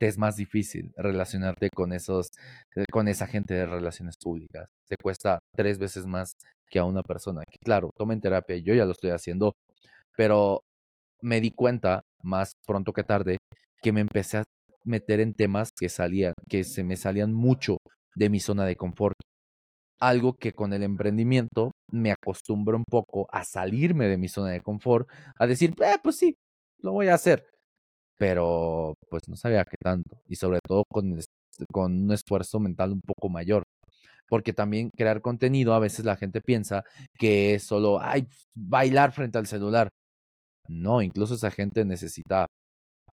[0.00, 2.30] te es más difícil relacionarte con esos,
[2.74, 4.66] eh, con esa gente de relaciones públicas.
[4.88, 6.32] Te cuesta tres veces más
[6.70, 9.52] que a una persona claro, tomen terapia, yo ya lo estoy haciendo,
[10.16, 10.62] pero
[11.20, 13.36] me di cuenta más pronto que tarde
[13.82, 14.44] que me empecé a
[14.84, 17.76] meter en temas que salían, que se me salían mucho
[18.14, 19.16] de mi zona de confort.
[20.00, 24.62] Algo que con el emprendimiento me acostumbro un poco a salirme de mi zona de
[24.62, 25.06] confort,
[25.38, 26.34] a decir, eh, pues sí,
[26.78, 27.44] lo voy a hacer.
[28.20, 30.20] Pero pues no sabía qué tanto.
[30.28, 31.18] Y sobre todo con,
[31.72, 33.64] con un esfuerzo mental un poco mayor.
[34.28, 36.84] Porque también crear contenido, a veces la gente piensa
[37.18, 39.90] que es solo, ay, bailar frente al celular.
[40.68, 42.46] No, incluso esa gente necesita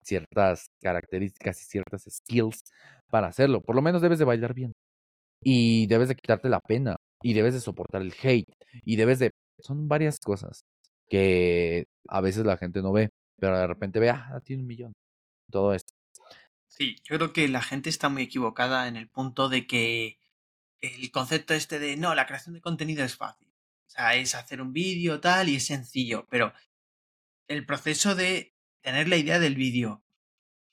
[0.03, 2.61] ciertas características y ciertas skills
[3.09, 3.61] para hacerlo.
[3.61, 4.73] Por lo menos debes de bailar bien.
[5.43, 6.97] Y debes de quitarte la pena.
[7.23, 8.47] Y debes de soportar el hate.
[8.85, 9.31] Y debes de...
[9.59, 10.61] Son varias cosas
[11.09, 13.09] que a veces la gente no ve.
[13.39, 14.93] Pero de repente ve, ah, tiene un millón.
[15.49, 15.93] Todo esto.
[16.67, 20.19] Sí, yo creo que la gente está muy equivocada en el punto de que
[20.81, 23.47] el concepto este de no, la creación de contenido es fácil.
[23.87, 26.53] O sea, es hacer un vídeo tal y es sencillo, pero
[27.47, 30.03] el proceso de tener la idea del vídeo,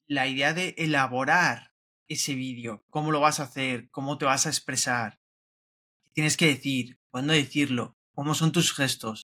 [0.07, 1.73] la idea de elaborar
[2.09, 5.21] ese vídeo, cómo lo vas a hacer, cómo te vas a expresar,
[6.03, 9.24] qué tienes que decir, cuándo decirlo, cómo son tus gestos,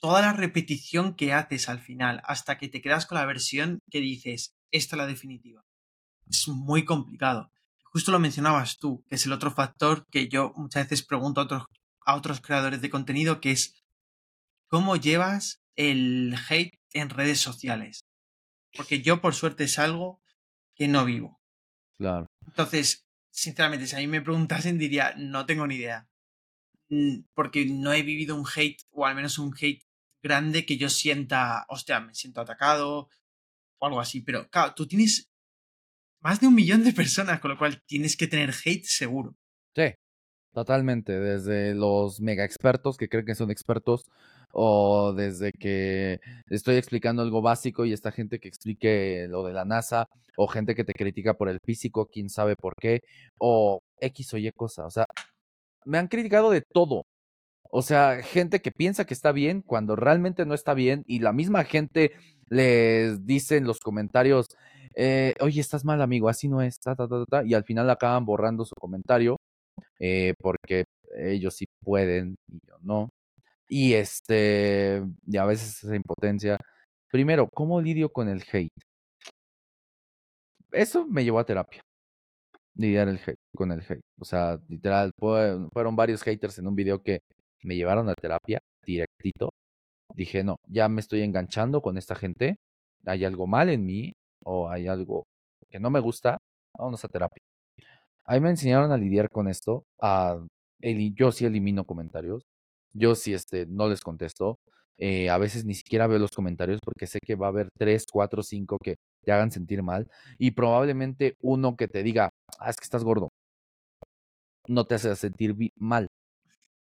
[0.00, 4.00] toda la repetición que haces al final hasta que te quedas con la versión que
[4.00, 5.62] dices, esta es la definitiva.
[6.26, 7.50] Es muy complicado
[7.94, 11.44] justo lo mencionabas tú, que es el otro factor que yo muchas veces pregunto a
[11.44, 11.64] otros,
[12.04, 13.84] a otros creadores de contenido, que es
[14.66, 18.00] cómo llevas el hate en redes sociales.
[18.76, 20.20] Porque yo, por suerte, es algo
[20.74, 21.40] que no vivo.
[21.96, 22.26] Claro.
[22.44, 26.08] Entonces, sinceramente, si a mí me preguntasen, diría, no tengo ni idea.
[26.94, 29.82] Mm, porque no he vivido un hate, o al menos un hate
[30.22, 33.08] grande que yo sienta, hostia, me siento atacado
[33.78, 34.20] o algo así.
[34.22, 35.28] Pero claro, tú tienes
[36.20, 39.36] más de un millón de personas, con lo cual tienes que tener hate seguro.
[39.74, 39.92] Sí,
[40.52, 41.18] totalmente.
[41.18, 44.04] Desde los mega expertos que creen que son expertos,
[44.52, 49.64] o desde que estoy explicando algo básico y esta gente que explique lo de la
[49.64, 53.00] NASA, o gente que te critica por el físico, quién sabe por qué,
[53.38, 54.86] o X o Y cosa.
[54.86, 55.06] O sea,
[55.84, 57.04] me han criticado de todo.
[57.70, 61.32] O sea, gente que piensa que está bien cuando realmente no está bien y la
[61.32, 62.12] misma gente
[62.48, 64.46] les dice en los comentarios,
[64.94, 66.78] eh, oye, estás mal, amigo, así no es,
[67.44, 69.38] y al final acaban borrando su comentario,
[69.98, 70.84] eh, porque
[71.16, 73.10] ellos sí pueden y yo no.
[73.68, 76.58] Y este, y a veces esa impotencia.
[77.10, 78.72] Primero, ¿cómo lidio con el hate?
[80.72, 81.80] Eso me llevó a terapia.
[82.76, 84.02] Lidiar el hate, con el hate.
[84.18, 87.20] O sea, literal, fueron varios haters en un video que
[87.62, 89.50] me llevaron a terapia directito.
[90.14, 92.56] Dije, no, ya me estoy enganchando con esta gente.
[93.06, 94.12] Hay algo mal en mí
[94.44, 95.24] o hay algo
[95.70, 96.38] que no me gusta,
[96.76, 97.42] vámonos a terapia.
[98.24, 99.84] Ahí me enseñaron a lidiar con esto.
[100.00, 100.38] A,
[101.14, 102.44] yo sí elimino comentarios.
[102.94, 104.58] Yo sí este, no les contesto.
[104.96, 108.04] Eh, a veces ni siquiera veo los comentarios porque sé que va a haber tres,
[108.10, 110.08] cuatro, cinco que te hagan sentir mal.
[110.38, 113.30] Y probablemente uno que te diga, ah, es que estás gordo.
[114.68, 116.08] No te hace sentir mal.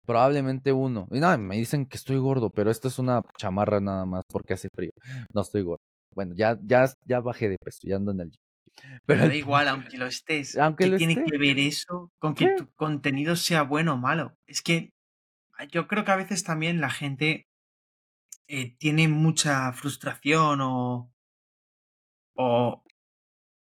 [0.07, 1.07] Probablemente uno.
[1.11, 4.55] Y nada, me dicen que estoy gordo, pero esto es una chamarra nada más porque
[4.55, 4.91] hace frío.
[5.35, 5.83] No estoy gordo.
[6.15, 8.33] Bueno, ya, ya, ya bajé de peso, ya ando en el
[9.05, 10.57] Pero da igual, aunque lo estés.
[10.57, 14.35] Aunque ¿Qué tiene que ver eso con que tu contenido sea bueno o malo?
[14.47, 14.91] Es que
[15.71, 17.49] yo creo que a veces también la gente
[18.47, 21.13] eh, tiene mucha frustración o,
[22.35, 22.85] o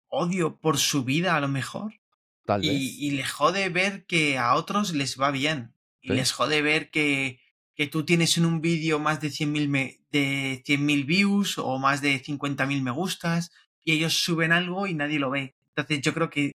[0.09, 2.01] odio por su vida a lo mejor.
[2.45, 2.79] Tal y, vez.
[2.79, 5.75] Y les jode ver que a otros les va bien.
[6.01, 7.43] Y les jode ver que
[7.75, 12.23] que tú tienes en un vídeo más de 100.000 de 100.000 views o más de
[12.23, 13.51] 50.000 me gustas
[13.85, 15.57] y ellos suben algo y nadie lo ve.
[15.69, 16.53] Entonces yo creo que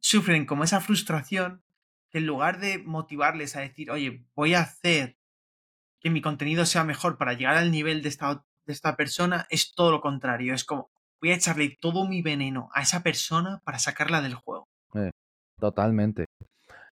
[0.00, 1.62] sufren como esa frustración
[2.10, 5.16] que en lugar de motivarles a decir, oye, voy a hacer
[6.00, 9.74] que mi contenido sea mejor para llegar al nivel de esta, de esta persona, es
[9.74, 10.54] todo lo contrario.
[10.54, 10.90] Es como,
[11.20, 14.66] voy a echarle todo mi veneno a esa persona para sacarla del juego.
[14.94, 15.10] Eh,
[15.58, 16.26] totalmente.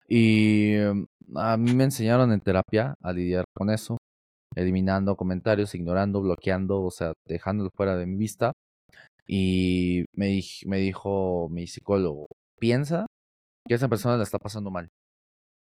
[0.09, 3.99] Y em, a mí me enseñaron en terapia a lidiar con eso,
[4.55, 8.53] eliminando comentarios, ignorando, bloqueando, o sea, dejándolo fuera de mi vista.
[9.27, 12.29] Y me, me dijo mi psicólogo,
[12.61, 13.07] piensa
[13.67, 14.89] que esa persona la está pasando mal.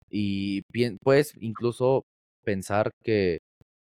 [0.09, 0.63] Y
[1.03, 2.03] puedes incluso
[2.43, 3.39] pensar que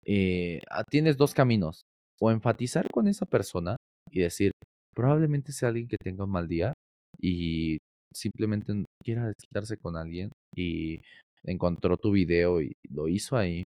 [0.05, 1.81] eh, ah, tienes dos caminos,
[2.19, 3.77] o enfatizar con esa persona
[4.11, 4.51] y decir,
[4.95, 6.73] probablemente sea alguien que tenga un mal día
[7.19, 7.77] y
[8.13, 11.01] simplemente quiera desquitarse con alguien y
[11.43, 13.63] encontró tu video y lo hizo ahí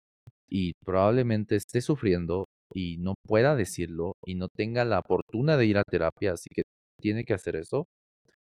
[0.49, 5.79] y probablemente esté sufriendo y no pueda decirlo y no tenga la fortuna de ir
[5.79, 6.63] a terapia, así que
[7.01, 7.87] tiene que hacer eso.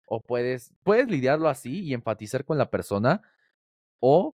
[0.08, 3.22] O puedes, puedes lidiarlo así y empatizar con la persona,
[4.02, 4.34] o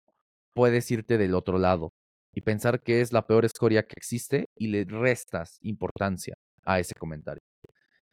[0.53, 1.91] puedes irte del otro lado
[2.33, 6.35] y pensar que es la peor escoria que existe y le restas importancia
[6.65, 7.41] a ese comentario.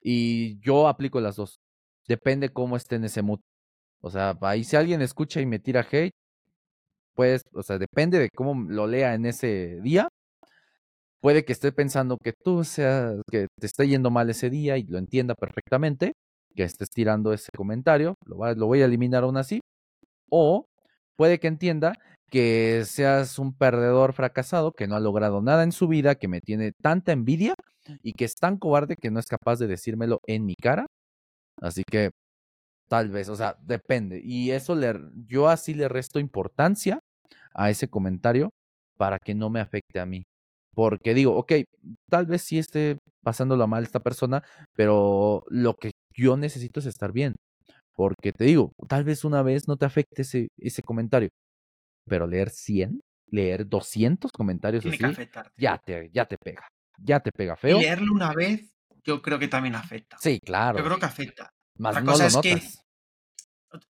[0.03, 1.61] Y yo aplico las dos.
[2.09, 3.41] Depende cómo esté en ese mood.
[4.03, 6.13] O sea, ahí si alguien escucha y me tira hate,
[7.15, 10.09] pues, o sea, depende de cómo lo lea en ese día.
[11.21, 14.85] Puede que esté pensando que tú seas, que te esté yendo mal ese día y
[14.85, 16.15] lo entienda perfectamente,
[16.55, 19.61] que estés tirando ese comentario, lo, lo voy a eliminar aún así.
[20.31, 20.65] O
[21.21, 21.99] puede que entienda
[22.31, 26.41] que seas un perdedor fracasado que no ha logrado nada en su vida, que me
[26.41, 27.55] tiene tanta envidia
[28.03, 30.87] y que es tan cobarde que no es capaz de decírmelo en mi cara.
[31.61, 32.13] Así que
[32.89, 34.21] Tal vez, o sea, depende.
[34.25, 34.95] Y eso le,
[35.29, 37.01] yo así le resto importancia
[37.55, 38.51] a ese comentario
[38.97, 40.25] para que no me afecte a mí.
[40.75, 41.53] Porque digo, ok,
[42.11, 44.43] tal vez sí esté pasándolo mal esta persona,
[44.75, 47.35] pero lo que yo necesito es estar bien.
[48.01, 51.29] Porque te digo, tal vez una vez no te afecte ese, ese comentario,
[52.07, 54.99] pero leer 100, leer 200 comentarios así,
[55.59, 56.67] ya te, ya te pega,
[56.99, 57.77] ya te pega feo.
[57.77, 58.75] Y leerlo una vez,
[59.05, 60.17] yo creo que también afecta.
[60.19, 60.79] Sí, claro.
[60.79, 61.53] Yo creo que afecta.
[61.77, 62.63] Más otra cosa es que.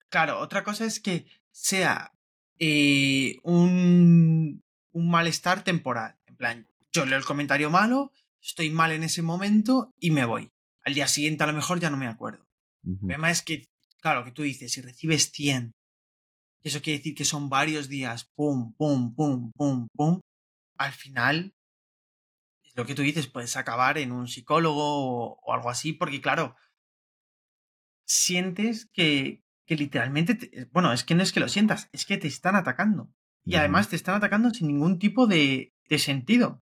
[0.08, 2.12] Claro, otra cosa es que sea
[2.58, 6.18] eh, un, un malestar temporal.
[6.26, 8.10] En plan, yo leo el comentario malo,
[8.42, 10.50] estoy mal en ese momento y me voy.
[10.84, 12.50] Al día siguiente a lo mejor ya no me acuerdo.
[12.82, 13.69] El problema es que,
[14.00, 15.72] claro, que tú dices, si recibes 100,
[16.62, 20.20] eso quiere decir que son varios días, pum, pum, pum, pum, pum,
[20.76, 21.54] al final,
[22.74, 26.56] lo que tú dices, puedes acabar en un psicólogo o algo así, porque claro,
[28.06, 32.26] sientes que, que literalmente, bueno, es que no es que lo sientas, es que te
[32.26, 33.10] están atacando.
[33.42, 36.62] Y además te están atacando sin ningún tipo de, de sentido.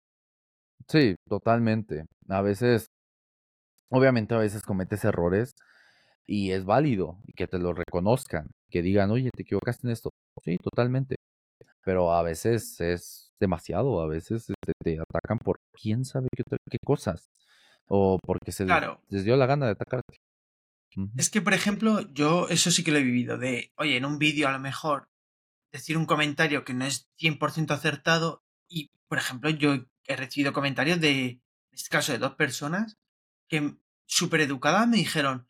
[0.88, 2.05] Sí, totalmente.
[2.30, 2.88] A veces,
[3.89, 5.55] obviamente a veces cometes errores
[6.30, 10.11] y es válido y que te lo reconozcan, que digan, oye, te equivocaste en esto.
[10.43, 11.15] Sí, totalmente.
[11.84, 16.77] Pero a veces es demasiado, a veces te, te atacan por quién sabe qué, qué
[16.86, 17.30] cosas
[17.88, 18.67] o porque se
[19.09, 20.17] les dio la gana de atacarte.
[21.17, 24.19] Es que, por ejemplo, yo eso sí que lo he vivido, de, oye, en un
[24.19, 25.09] vídeo a lo mejor
[25.71, 31.01] decir un comentario que no es 100% acertado y, por ejemplo, yo he recibido comentarios
[31.01, 32.97] de, en este caso, de dos personas
[33.47, 33.75] que
[34.05, 35.49] súper educadas me dijeron,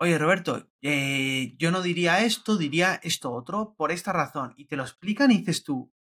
[0.00, 4.54] oye, Roberto, eh, yo no diría esto, diría esto otro por esta razón.
[4.56, 5.92] Y te lo explican y dices tú,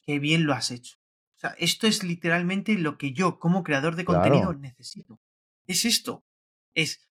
[0.00, 0.96] qué bien lo has hecho.
[1.36, 5.20] O sea, esto es literalmente lo que yo como creador de contenido necesito.
[5.66, 6.24] Es esto.
[6.74, 7.08] Es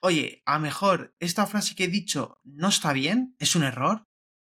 [0.00, 4.06] oye, a lo mejor esta frase que he dicho no está bien, es un error,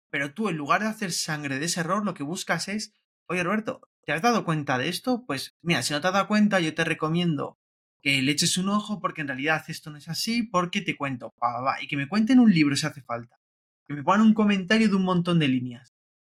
[0.09, 2.93] pero tú en lugar de hacer sangre de ese error, lo que buscas es,
[3.27, 5.25] oye Roberto, ¿te has dado cuenta de esto?
[5.25, 7.59] Pues mira, si no te has dado cuenta, yo te recomiendo
[8.07, 11.33] que le eches un ojo porque en realidad esto no es así, porque te cuento,
[11.81, 13.37] y que me cuenten un libro si hace falta,
[13.85, 15.89] que me pongan un comentario de un montón de líneas.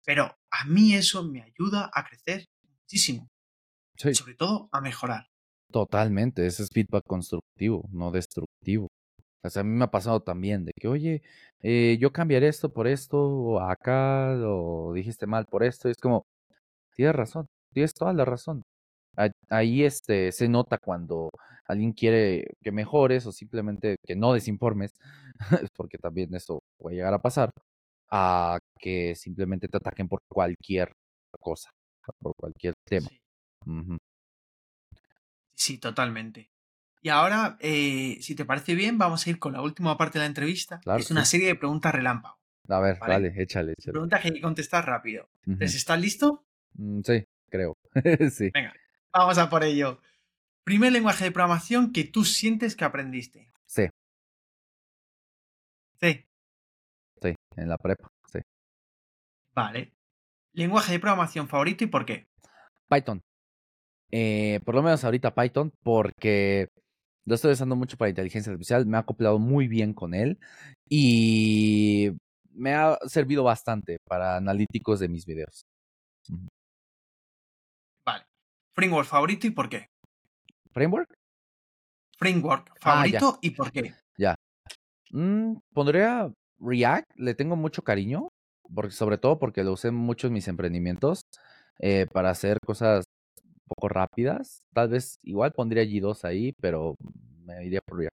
[0.04, 2.46] Pero a mí eso me ayuda a crecer
[2.82, 3.28] muchísimo.
[4.02, 5.28] Y sobre todo a mejorar.
[5.70, 8.88] Totalmente, ese es feedback constructivo, no destructivo.
[9.44, 11.22] O sea, a mí me ha pasado también de que, oye,
[11.60, 15.86] eh, yo cambiaré esto por esto, o acá, o dijiste mal por esto.
[15.86, 16.26] Y es como,
[16.96, 18.64] tienes razón, tienes toda la razón.
[19.50, 21.30] Ahí este, se nota cuando
[21.66, 24.92] alguien quiere que mejores o simplemente que no desinformes,
[25.76, 27.50] porque también eso puede llegar a pasar,
[28.10, 30.92] a que simplemente te ataquen por cualquier
[31.40, 31.70] cosa,
[32.20, 33.08] por cualquier tema.
[35.54, 36.50] sí totalmente.
[37.02, 40.24] Y ahora, eh, si te parece bien, vamos a ir con la última parte de
[40.24, 42.38] la entrevista, que es una serie de preguntas relámpago.
[42.68, 43.14] A ver, ¿Vale?
[43.14, 43.92] vale, échale, échale.
[43.92, 45.24] Pregunta que hay que contestar rápido.
[45.42, 45.52] Ujú.
[45.52, 46.44] Entonces, ¿estás listo?
[46.74, 47.76] Mm, sí, creo.
[48.30, 48.50] sí.
[48.52, 48.74] Venga,
[49.12, 50.00] vamos a por ello.
[50.64, 53.52] Primer lenguaje de programación que tú sientes que aprendiste.
[53.66, 53.88] Sí,
[56.00, 56.26] C.
[57.22, 58.40] sí, en la prepa, sí.
[59.54, 59.92] Vale.
[60.54, 62.26] Lenguaje de programación favorito y por qué.
[62.88, 63.22] Python.
[64.10, 66.68] Eh, por lo menos ahorita Python, porque
[67.26, 70.38] lo estoy usando mucho para inteligencia artificial, me ha acoplado muy bien con él
[70.88, 72.10] y
[72.52, 75.66] me ha servido bastante para analíticos de mis videos.
[78.80, 79.90] Framework favorito y por qué.
[80.72, 81.12] ¿Framework?
[82.16, 83.20] Framework Ah, ya.
[83.20, 83.94] favorito y por qué.
[85.12, 88.28] Mm, pondría React, le tengo mucho cariño,
[88.72, 91.22] porque, sobre todo porque lo usé mucho en mis emprendimientos
[91.80, 93.04] eh, para hacer cosas
[93.44, 94.60] un poco rápidas.
[94.72, 96.94] Tal vez igual pondría G2 ahí, pero
[97.44, 98.14] me iría por React.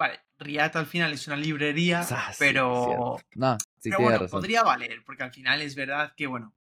[0.00, 0.20] Vale.
[0.38, 3.16] React al final es una librería, Ah, sí, pero.
[3.34, 4.40] No, sí pero bueno, razón.
[4.40, 6.54] podría valer, porque al final es verdad que, bueno,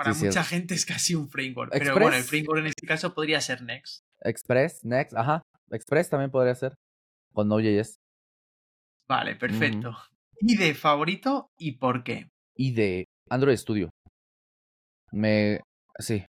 [0.00, 1.70] para Sí, mucha gente es casi un framework.
[1.72, 4.00] Pero bueno, el framework en este caso podría ser Next.
[4.22, 5.42] Express, Next, ajá.
[5.70, 6.74] Express también podría ser
[7.34, 7.96] con Node.js.
[9.06, 9.94] Vale, perfecto.
[10.40, 12.30] ¿Y de favorito y por qué?
[12.56, 13.90] Y de Android Studio.
[15.12, 15.60] Me,
[15.98, 16.24] sí,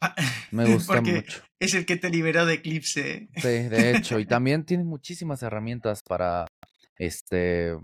[0.50, 1.44] me gusta Porque mucho.
[1.60, 3.28] es el que te liberó de Eclipse.
[3.36, 6.48] Sí, de hecho, y también tiene muchísimas herramientas para,
[6.96, 7.76] este,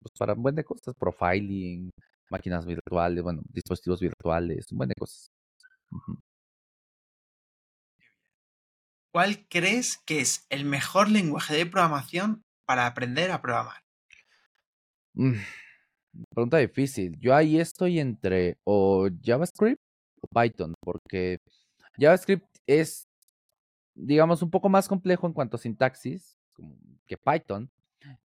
[0.00, 1.90] pues para un buen de cosas, profiling,
[2.30, 5.30] máquinas virtuales, bueno, dispositivos virtuales, un buen de cosas.
[9.12, 13.82] ¿Cuál crees que es el mejor lenguaje de programación para aprender a programar?
[15.14, 15.34] Mm,
[16.30, 17.16] Pregunta difícil.
[17.20, 19.80] Yo ahí estoy entre o JavaScript
[20.20, 21.38] o Python, porque
[21.98, 23.08] JavaScript es,
[23.94, 26.36] digamos, un poco más complejo en cuanto a sintaxis
[27.06, 27.70] que Python,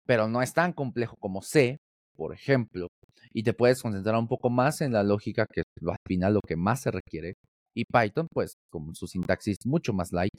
[0.06, 1.80] pero no es tan complejo como C,
[2.16, 2.88] por ejemplo,
[3.36, 6.42] y te puedes concentrar un poco más en la lógica, que es al final lo
[6.42, 7.36] que más se requiere.
[7.76, 10.32] Y Python, pues, con su sintaxis mucho más light,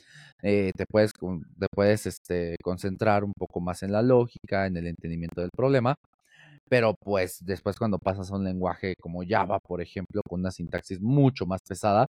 [0.42, 4.86] eh, te puedes, te puedes este, concentrar un poco más en la lógica, en el
[4.86, 5.94] entendimiento del problema.
[6.68, 11.00] Pero pues después cuando pasas a un lenguaje como Java, por ejemplo, con una sintaxis
[11.00, 12.06] mucho más pesada,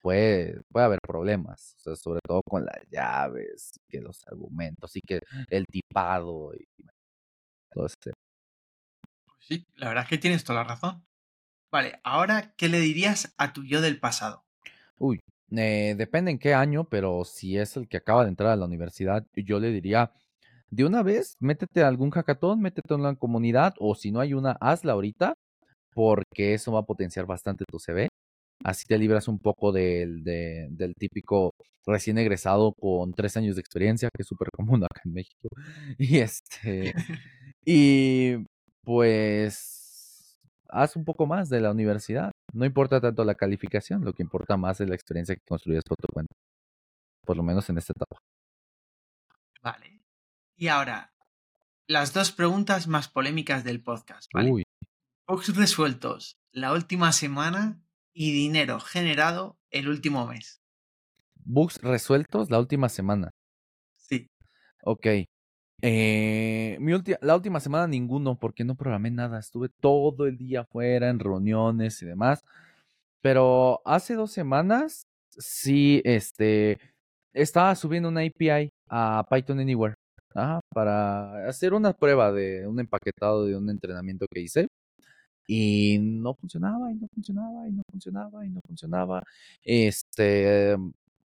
[0.00, 5.00] puede, puede haber problemas, o sea, sobre todo con las llaves, que los argumentos y
[5.00, 5.20] que
[5.50, 6.64] el tipado y
[7.74, 8.12] todo ese.
[9.46, 11.04] Pues sí, la verdad es que tienes toda la razón.
[11.72, 14.46] Vale, ahora, ¿qué le dirías a tu yo del pasado?
[14.98, 15.20] Uy,
[15.56, 18.66] eh, depende en qué año, pero si es el que acaba de entrar a la
[18.66, 20.12] universidad, yo le diría,
[20.70, 24.34] de una vez, métete a algún hackathon, métete en una comunidad, o si no hay
[24.34, 25.34] una, hazla ahorita,
[25.94, 28.08] porque eso va a potenciar bastante tu CV.
[28.64, 31.52] Así te libras un poco del, de- del típico
[31.86, 35.48] recién egresado con tres años de experiencia, que es súper común acá en México.
[35.98, 36.94] Y este,
[37.64, 38.36] y
[38.82, 42.30] pues haz un poco más de la universidad.
[42.52, 45.96] No importa tanto la calificación, lo que importa más es la experiencia que construyes por
[45.96, 46.34] tu cuenta.
[47.24, 48.18] Por lo menos en esta etapa.
[49.62, 50.02] Vale.
[50.56, 51.12] Y ahora,
[51.86, 54.50] las dos preguntas más polémicas del podcast, ¿vale?
[54.50, 54.64] Uy,
[55.26, 57.80] Bugs resueltos la última semana
[58.12, 60.60] y dinero generado el último mes.
[61.36, 63.30] bugs resueltos la última semana.
[63.96, 64.28] Sí.
[64.84, 65.06] Ok.
[65.84, 69.40] Eh, mi la última semana ninguno, porque no programé nada.
[69.40, 72.44] Estuve todo el día afuera en reuniones y demás.
[73.22, 76.78] Pero hace dos semanas, sí, este,
[77.34, 79.94] estaba subiendo una API a Python Anywhere.
[80.74, 84.68] Para hacer una prueba de un empaquetado de un entrenamiento que hice.
[85.46, 89.22] Y no funcionaba, y no funcionaba, y no funcionaba, y no funcionaba.
[89.64, 90.76] Este,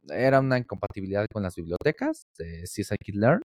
[0.10, 3.42] era una incompatibilidad con las bibliotecas de scikit-learn.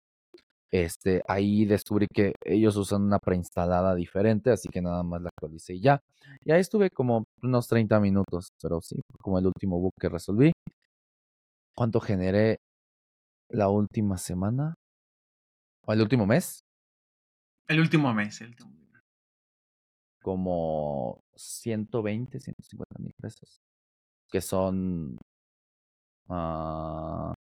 [0.72, 5.73] Este, ahí descubrí que ellos usan una preinstalada diferente, así que nada más la actualicé
[5.73, 6.02] y ya.
[6.45, 10.53] Y ahí estuve como unos 30 minutos, pero sí, como el último bug que resolví.
[11.76, 12.57] ¿Cuánto generé
[13.49, 14.76] la última semana?
[15.85, 16.61] ¿O el último mes?
[17.68, 18.39] El último mes.
[18.39, 19.02] El último mes.
[20.22, 23.61] Como 120, 150 mil pesos.
[24.30, 25.18] Que son...
[26.30, 27.34] ah,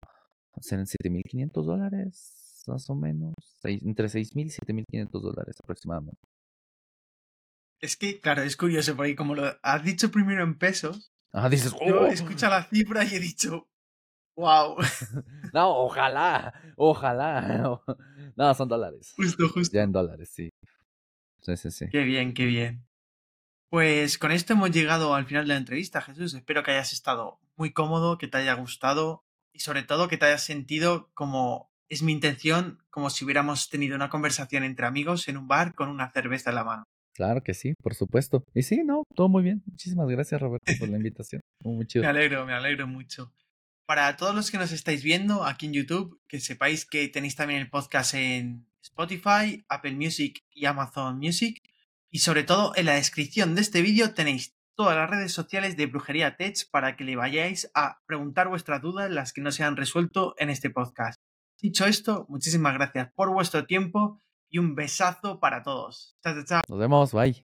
[0.61, 3.35] serán 7.500 dólares, más o menos.
[3.61, 6.21] Seis- entre 6.000 y 7.500 dólares aproximadamente.
[7.81, 11.73] Es que, claro, es curioso porque como lo has dicho primero en pesos, Ajá, dices,
[11.87, 12.07] yo "Oh".
[12.07, 13.69] escucho la cifra y he dicho,
[14.37, 14.77] wow,
[15.55, 17.81] No, ojalá, ojalá.
[18.37, 19.13] No, son dólares.
[19.17, 19.75] justo, justo.
[19.77, 20.51] Ya en dólares, sí.
[21.41, 21.87] Sí, sí, sí.
[21.91, 22.87] Qué bien, qué bien.
[23.71, 26.35] Pues con esto hemos llegado al final de la entrevista, Jesús.
[26.35, 30.27] Espero que hayas estado muy cómodo, que te haya gustado y sobre todo que te
[30.27, 35.37] hayas sentido como es mi intención como si hubiéramos tenido una conversación entre amigos en
[35.37, 36.85] un bar con una cerveza en la mano.
[37.15, 38.45] Claro que sí, por supuesto.
[38.55, 39.63] Y sí, no, todo muy bien.
[39.67, 41.43] Muchísimas gracias, Roberto, por la invitación.
[41.63, 42.03] Muy chido.
[42.03, 43.35] Me alegro, me alegro mucho.
[43.87, 47.61] Para todos los que nos estáis viendo aquí en YouTube, que sepáis que tenéis también
[47.61, 51.59] el podcast en Spotify, Apple Music y Amazon Music.
[52.09, 55.87] Y sobre todo en la descripción de este vídeo tenéis todas las redes sociales de
[55.87, 59.77] Brujería Tech para que le vayáis a preguntar vuestras dudas, las que no se han
[59.77, 61.21] resuelto en este podcast.
[61.61, 66.17] Dicho esto, muchísimas gracias por vuestro tiempo y un besazo para todos.
[66.23, 66.63] Chao, chao.
[66.69, 67.50] Nos vemos, bye.